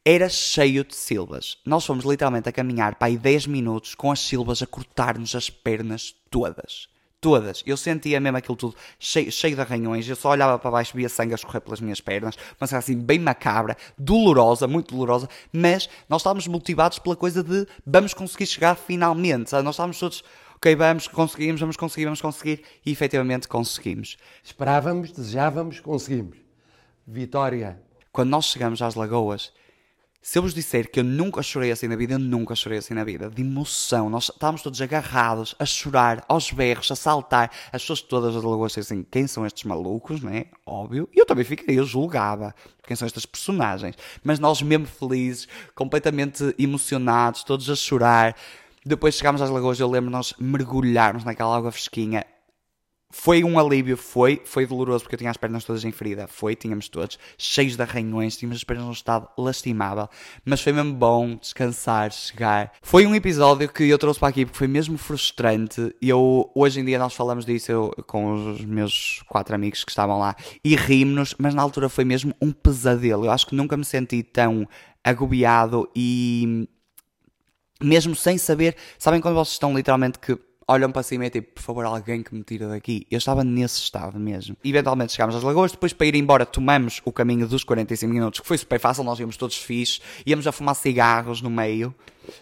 era 0.05 0.29
cheio 0.29 0.83
de 0.83 0.95
silvas. 0.95 1.57
Nós 1.65 1.85
fomos 1.85 2.05
literalmente 2.05 2.47
a 2.47 2.53
caminhar 2.53 2.95
para 2.95 3.07
aí 3.07 3.17
10 3.17 3.47
minutos 3.47 3.93
com 3.95 4.11
as 4.11 4.19
silvas 4.19 4.61
a 4.61 4.67
cortar-nos 4.67 5.35
as 5.35 5.49
pernas 5.49 6.15
todas. 6.29 6.87
Todas. 7.23 7.63
Eu 7.65 7.77
sentia 7.77 8.19
mesmo 8.19 8.37
aquilo 8.37 8.57
tudo 8.57 8.75
cheio, 8.99 9.31
cheio 9.31 9.55
de 9.55 9.61
arranhões. 9.61 10.05
Eu 10.09 10.15
só 10.17 10.31
olhava 10.31 10.59
para 10.59 10.69
baixo, 10.69 10.91
via 10.93 11.07
sangue 11.07 11.31
a 11.31 11.35
escorrer 11.35 11.61
pelas 11.61 11.79
minhas 11.79 12.01
pernas. 12.01 12.35
Mas 12.59 12.73
era 12.73 12.79
assim, 12.79 12.99
bem 12.99 13.17
macabra, 13.17 13.77
dolorosa, 13.97 14.67
muito 14.67 14.93
dolorosa. 14.93 15.29
Mas 15.49 15.89
nós 16.09 16.19
estávamos 16.19 16.45
motivados 16.47 16.99
pela 16.99 17.15
coisa 17.15 17.41
de 17.41 17.65
vamos 17.87 18.13
conseguir 18.13 18.45
chegar 18.45 18.75
finalmente. 18.75 19.53
Nós 19.53 19.75
estávamos 19.75 19.97
todos 19.97 20.21
ok, 20.57 20.75
vamos, 20.75 21.07
conseguimos, 21.07 21.61
vamos 21.61 21.77
conseguir, 21.77 22.05
vamos 22.05 22.21
conseguir, 22.21 22.61
e 22.85 22.91
efetivamente 22.91 23.47
conseguimos. 23.47 24.17
Esperávamos, 24.43 25.13
desejávamos, 25.13 25.79
conseguimos. 25.79 26.37
Vitória. 27.07 27.81
Quando 28.11 28.31
nós 28.31 28.45
chegamos 28.45 28.81
às 28.81 28.95
lagoas, 28.95 29.53
se 30.23 30.39
eu 30.39 30.41
vos 30.41 30.53
disser 30.53 30.89
que 30.89 31.01
eu 31.01 31.03
nunca 31.03 31.43
chorei 31.43 31.69
assim 31.69 31.85
na 31.85 31.97
vida, 31.97 32.13
eu 32.13 32.19
nunca 32.19 32.55
chorei 32.55 32.79
assim 32.79 32.93
na 32.93 33.03
vida, 33.03 33.29
de 33.29 33.41
emoção, 33.41 34.09
nós 34.09 34.29
estávamos 34.29 34.61
todos 34.61 34.81
agarrados, 34.81 35.53
a 35.59 35.65
chorar, 35.65 36.23
aos 36.29 36.49
berros, 36.49 36.89
a 36.91 36.95
saltar, 36.95 37.51
as 37.73 37.81
pessoas 37.81 38.01
todas 38.01 38.33
das 38.33 38.41
lagoas 38.41 38.77
assim, 38.77 39.05
quem 39.11 39.27
são 39.27 39.45
estes 39.45 39.65
malucos, 39.65 40.21
não 40.21 40.31
é? 40.31 40.45
Óbvio. 40.65 41.09
E 41.13 41.19
eu 41.19 41.25
também 41.25 41.43
fiquei, 41.43 41.77
eu 41.77 41.85
julgava 41.85 42.55
quem 42.87 42.95
são 42.95 43.05
estas 43.05 43.25
personagens. 43.25 43.97
Mas 44.23 44.39
nós 44.39 44.61
mesmo 44.61 44.87
felizes, 44.87 45.45
completamente 45.75 46.55
emocionados, 46.57 47.43
todos 47.43 47.69
a 47.69 47.75
chorar, 47.75 48.33
depois 48.85 49.15
chegámos 49.15 49.41
às 49.41 49.49
lagoas, 49.49 49.77
eu 49.77 49.89
lembro 49.89 50.09
nós 50.09 50.33
mergulharmos 50.39 51.25
naquela 51.25 51.55
água 51.57 51.71
fresquinha. 51.71 52.25
Foi 53.15 53.43
um 53.43 53.59
alívio, 53.59 53.95
foi, 53.95 54.41
foi 54.43 54.65
doloroso 54.65 55.03
porque 55.03 55.13
eu 55.13 55.19
tinha 55.19 55.29
as 55.29 55.37
pernas 55.37 55.63
todas 55.63 55.85
em 55.85 55.91
ferida, 55.91 56.27
foi, 56.27 56.55
tínhamos 56.55 56.89
todos, 56.89 57.19
cheios 57.37 57.75
de 57.75 57.81
arranhões, 57.83 58.35
tínhamos 58.35 58.57
as 58.57 58.63
pernas 58.63 58.85
num 58.87 58.91
estado 58.91 59.29
lastimável, 59.37 60.09
mas 60.43 60.61
foi 60.61 60.73
mesmo 60.73 60.95
bom 60.95 61.35
descansar, 61.35 62.11
chegar. 62.11 62.73
Foi 62.81 63.05
um 63.05 63.13
episódio 63.13 63.69
que 63.69 63.83
eu 63.83 63.99
trouxe 63.99 64.19
para 64.19 64.29
aqui 64.29 64.45
porque 64.45 64.57
foi 64.57 64.67
mesmo 64.67 64.97
frustrante. 64.97 65.95
Eu, 66.01 66.51
hoje 66.55 66.79
em 66.79 66.85
dia 66.85 66.97
nós 66.97 67.13
falamos 67.13 67.45
disso 67.45 67.71
eu, 67.71 67.91
com 68.07 68.33
os 68.33 68.65
meus 68.65 69.21
quatro 69.27 69.53
amigos 69.53 69.83
que 69.83 69.91
estavam 69.91 70.17
lá 70.17 70.35
e 70.65 70.75
rimos-nos, 70.75 71.35
mas 71.37 71.53
na 71.53 71.61
altura 71.61 71.89
foi 71.89 72.03
mesmo 72.03 72.33
um 72.41 72.51
pesadelo. 72.51 73.25
Eu 73.25 73.31
acho 73.31 73.45
que 73.45 73.53
nunca 73.53 73.77
me 73.77 73.85
senti 73.85 74.23
tão 74.23 74.67
agobiado 75.03 75.87
e 75.95 76.67
mesmo 77.79 78.15
sem 78.15 78.39
saber, 78.39 78.75
sabem 78.97 79.21
quando 79.21 79.35
vocês 79.35 79.53
estão 79.53 79.75
literalmente 79.75 80.17
que 80.17 80.35
olham 80.67 80.91
para 80.91 81.03
cima 81.03 81.25
e 81.25 81.27
é 81.27 81.29
tipo, 81.29 81.53
por 81.53 81.61
favor, 81.61 81.85
alguém 81.85 82.23
que 82.23 82.33
me 82.33 82.43
tira 82.43 82.67
daqui. 82.67 83.05
Eu 83.09 83.17
estava 83.17 83.43
nesse 83.43 83.79
estado 83.81 84.19
mesmo. 84.19 84.55
Eventualmente 84.63 85.13
chegámos 85.13 85.35
às 85.35 85.43
lagoas, 85.43 85.71
depois 85.71 85.93
para 85.93 86.07
ir 86.07 86.15
embora 86.15 86.45
tomamos 86.45 87.01
o 87.05 87.11
caminho 87.11 87.47
dos 87.47 87.63
45 87.63 88.13
minutos, 88.13 88.39
que 88.39 88.47
foi 88.47 88.57
super 88.57 88.79
fácil, 88.79 89.03
nós 89.03 89.19
íamos 89.19 89.37
todos 89.37 89.57
fixos, 89.57 90.01
íamos 90.25 90.47
a 90.47 90.51
fumar 90.51 90.75
cigarros 90.75 91.41
no 91.41 91.49
meio, 91.49 91.93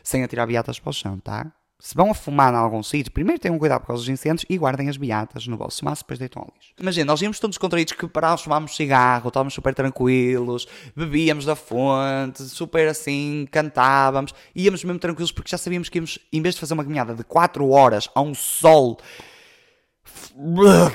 sem 0.03 0.23
atirar 0.23 0.47
beatas 0.47 0.79
para 0.79 0.89
o 0.89 0.93
chão, 0.93 1.19
tá? 1.19 1.51
Se 1.81 1.95
vão 1.95 2.11
a 2.11 2.13
fumar 2.13 2.53
em 2.53 2.57
algum 2.57 2.83
sítio, 2.83 3.11
primeiro 3.11 3.41
tenham 3.41 3.57
cuidado 3.57 3.81
por 3.81 3.87
causa 3.87 4.03
dos 4.03 4.09
incêndios 4.09 4.45
e 4.47 4.55
guardem 4.55 4.87
as 4.87 4.97
beatas 4.97 5.47
no 5.47 5.57
vosso 5.57 5.83
maço, 5.83 6.03
depois 6.03 6.19
deitam 6.19 6.43
ao 6.43 6.53
lixo. 6.53 6.71
Imagina, 6.79 7.05
nós 7.05 7.19
íamos 7.23 7.39
todos 7.39 7.57
contraídos 7.57 7.93
que 7.93 8.07
parávamos, 8.07 8.43
fumávamos 8.43 8.75
cigarro, 8.75 9.29
estávamos 9.29 9.55
super 9.55 9.73
tranquilos, 9.73 10.67
bebíamos 10.95 11.43
da 11.43 11.55
fonte, 11.55 12.43
super 12.43 12.87
assim, 12.87 13.47
cantávamos, 13.49 14.31
íamos 14.55 14.83
mesmo 14.83 14.99
tranquilos 14.99 15.31
porque 15.31 15.49
já 15.49 15.57
sabíamos 15.57 15.89
que 15.89 15.97
íamos, 15.97 16.19
em 16.31 16.39
vez 16.39 16.53
de 16.53 16.61
fazer 16.61 16.75
uma 16.75 16.83
caminhada 16.83 17.15
de 17.15 17.23
4 17.23 17.67
horas 17.67 18.07
a 18.13 18.21
um 18.21 18.35
sol 18.35 18.99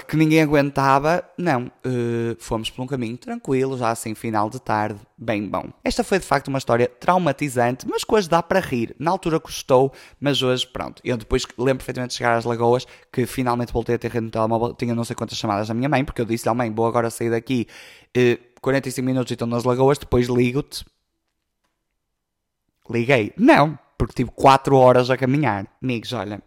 que 0.06 0.16
ninguém 0.16 0.42
aguentava. 0.42 1.24
Não, 1.36 1.66
uh, 1.66 2.36
fomos 2.38 2.70
por 2.70 2.82
um 2.82 2.86
caminho 2.86 3.16
tranquilo, 3.16 3.76
já 3.76 3.90
assim, 3.90 4.14
final 4.14 4.48
de 4.50 4.60
tarde, 4.60 5.00
bem 5.16 5.46
bom. 5.48 5.70
Esta 5.84 6.02
foi 6.02 6.18
de 6.18 6.26
facto 6.26 6.48
uma 6.48 6.58
história 6.58 6.88
traumatizante, 6.88 7.86
mas 7.88 8.04
coisa 8.04 8.28
dá 8.28 8.42
para 8.42 8.60
rir. 8.60 8.94
Na 8.98 9.10
altura 9.10 9.38
custou, 9.38 9.92
mas 10.20 10.42
hoje, 10.42 10.66
pronto. 10.66 11.00
Eu 11.04 11.16
depois 11.16 11.46
lembro 11.58 11.78
perfeitamente 11.78 12.12
de 12.12 12.18
chegar 12.18 12.36
às 12.36 12.44
Lagoas, 12.44 12.86
que 13.12 13.26
finalmente 13.26 13.72
voltei 13.72 13.94
a 13.94 13.98
ter 13.98 14.10
rede 14.10 14.26
no 14.26 14.30
telemóvel, 14.30 14.74
tinha 14.74 14.94
não 14.94 15.04
sei 15.04 15.14
quantas 15.14 15.38
chamadas 15.38 15.68
da 15.68 15.74
minha 15.74 15.88
mãe, 15.88 16.04
porque 16.04 16.20
eu 16.20 16.26
disse 16.26 16.48
à 16.48 16.54
mãe, 16.54 16.72
vou 16.72 16.86
agora 16.86 17.10
sair 17.10 17.30
daqui, 17.30 17.66
uh, 18.16 18.60
45 18.60 19.04
minutos 19.04 19.30
e 19.30 19.34
estou 19.34 19.46
nas 19.46 19.64
Lagoas, 19.64 19.98
depois 19.98 20.26
ligo-te. 20.28 20.84
Liguei. 22.88 23.32
Não, 23.36 23.78
porque 23.98 24.14
tive 24.14 24.30
4 24.30 24.76
horas 24.76 25.10
a 25.10 25.16
caminhar. 25.16 25.66
Amigos, 25.82 26.12
olha, 26.12 26.40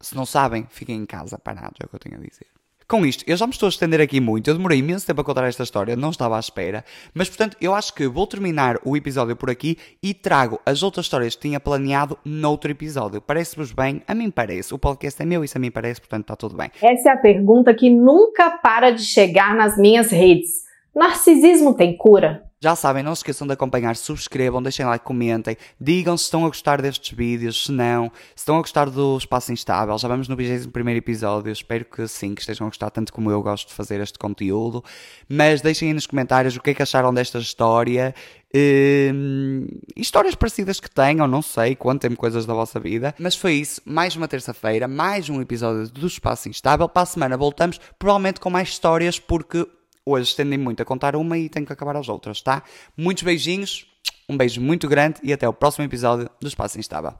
se 0.00 0.14
não 0.14 0.24
sabem, 0.24 0.66
fiquem 0.70 0.96
em 0.96 1.06
casa 1.06 1.38
parados, 1.38 1.78
é 1.80 1.84
o 1.84 1.88
que 1.88 1.96
eu 1.96 2.00
tenho 2.00 2.16
a 2.16 2.20
dizer. 2.20 2.46
Com 2.90 3.04
isto, 3.04 3.22
eu 3.26 3.36
já 3.36 3.46
me 3.46 3.52
estou 3.52 3.66
a 3.66 3.68
estender 3.68 4.00
aqui 4.00 4.18
muito, 4.18 4.48
eu 4.48 4.54
demorei 4.54 4.78
imenso 4.78 5.06
tempo 5.06 5.20
a 5.20 5.24
contar 5.24 5.46
esta 5.46 5.62
história, 5.62 5.94
não 5.94 6.08
estava 6.08 6.38
à 6.38 6.40
espera, 6.40 6.82
mas 7.12 7.28
portanto 7.28 7.54
eu 7.60 7.74
acho 7.74 7.92
que 7.92 8.08
vou 8.08 8.26
terminar 8.26 8.78
o 8.82 8.96
episódio 8.96 9.36
por 9.36 9.50
aqui 9.50 9.76
e 10.02 10.14
trago 10.14 10.58
as 10.64 10.82
outras 10.82 11.04
histórias 11.04 11.34
que 11.34 11.42
tinha 11.42 11.60
planeado 11.60 12.16
noutro 12.24 12.70
episódio. 12.70 13.20
Parece-vos 13.20 13.72
bem? 13.72 14.02
A 14.08 14.14
mim 14.14 14.30
parece. 14.30 14.72
O 14.72 14.78
podcast 14.78 15.20
é 15.20 15.26
meu, 15.26 15.44
isso 15.44 15.58
a 15.58 15.60
mim 15.60 15.70
parece, 15.70 16.00
portanto 16.00 16.22
está 16.22 16.34
tudo 16.34 16.56
bem. 16.56 16.70
Essa 16.80 17.10
é 17.10 17.12
a 17.12 17.18
pergunta 17.18 17.74
que 17.74 17.90
nunca 17.90 18.52
para 18.52 18.90
de 18.90 19.02
chegar 19.02 19.54
nas 19.54 19.76
minhas 19.76 20.10
redes. 20.10 20.48
Narcisismo 20.94 21.74
tem 21.74 21.94
cura? 21.94 22.47
Já 22.60 22.74
sabem, 22.74 23.04
não 23.04 23.14
se 23.14 23.20
esqueçam 23.20 23.46
de 23.46 23.52
acompanhar, 23.52 23.94
subscrevam, 23.94 24.60
deixem 24.60 24.84
like, 24.84 25.04
comentem, 25.04 25.56
digam 25.80 26.16
se 26.16 26.24
estão 26.24 26.44
a 26.44 26.48
gostar 26.48 26.82
destes 26.82 27.16
vídeos, 27.16 27.66
se 27.66 27.72
não, 27.72 28.10
se 28.34 28.38
estão 28.38 28.56
a 28.56 28.60
gostar 28.60 28.90
do 28.90 29.16
Espaço 29.16 29.52
Instável. 29.52 29.96
Já 29.96 30.08
vamos 30.08 30.26
no 30.26 30.34
21 30.34 30.88
episódio, 30.90 31.52
espero 31.52 31.84
que 31.84 32.08
sim, 32.08 32.34
que 32.34 32.40
estejam 32.40 32.66
a 32.66 32.70
gostar 32.70 32.90
tanto 32.90 33.12
como 33.12 33.30
eu 33.30 33.40
gosto 33.42 33.68
de 33.68 33.74
fazer 33.74 34.00
este 34.00 34.18
conteúdo. 34.18 34.82
Mas 35.28 35.60
deixem 35.60 35.88
aí 35.88 35.94
nos 35.94 36.06
comentários 36.06 36.56
o 36.56 36.60
que 36.60 36.70
é 36.70 36.74
que 36.74 36.82
acharam 36.82 37.14
desta 37.14 37.38
história. 37.38 38.12
Hum, 38.52 39.68
histórias 39.94 40.34
parecidas 40.34 40.80
que 40.80 40.90
tenham, 40.90 41.28
não 41.28 41.42
sei, 41.42 41.76
contem-me 41.76 42.16
coisas 42.16 42.44
da 42.44 42.54
vossa 42.54 42.80
vida. 42.80 43.14
Mas 43.20 43.36
foi 43.36 43.52
isso, 43.52 43.80
mais 43.84 44.16
uma 44.16 44.26
terça-feira, 44.26 44.88
mais 44.88 45.28
um 45.28 45.40
episódio 45.40 45.88
do 45.90 46.08
Espaço 46.08 46.48
Instável. 46.48 46.88
Para 46.88 47.02
a 47.02 47.06
semana 47.06 47.36
voltamos, 47.36 47.78
provavelmente 47.98 48.40
com 48.40 48.50
mais 48.50 48.68
histórias, 48.70 49.20
porque 49.20 49.64
hoje 50.10 50.30
estendem 50.30 50.58
muito 50.58 50.82
a 50.82 50.84
contar 50.84 51.16
uma 51.16 51.36
e 51.36 51.48
tenho 51.48 51.66
que 51.66 51.72
acabar 51.72 51.96
as 51.96 52.08
outras, 52.08 52.40
tá? 52.40 52.62
Muitos 52.96 53.22
beijinhos, 53.22 53.86
um 54.28 54.36
beijo 54.36 54.60
muito 54.60 54.88
grande 54.88 55.20
e 55.22 55.32
até 55.32 55.48
o 55.48 55.52
próximo 55.52 55.84
episódio 55.84 56.28
do 56.40 56.48
Espaço 56.48 56.78
Instável. 56.78 57.14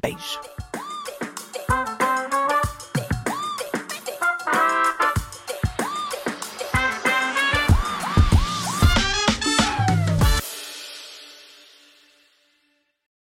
Beijo! 0.00 0.87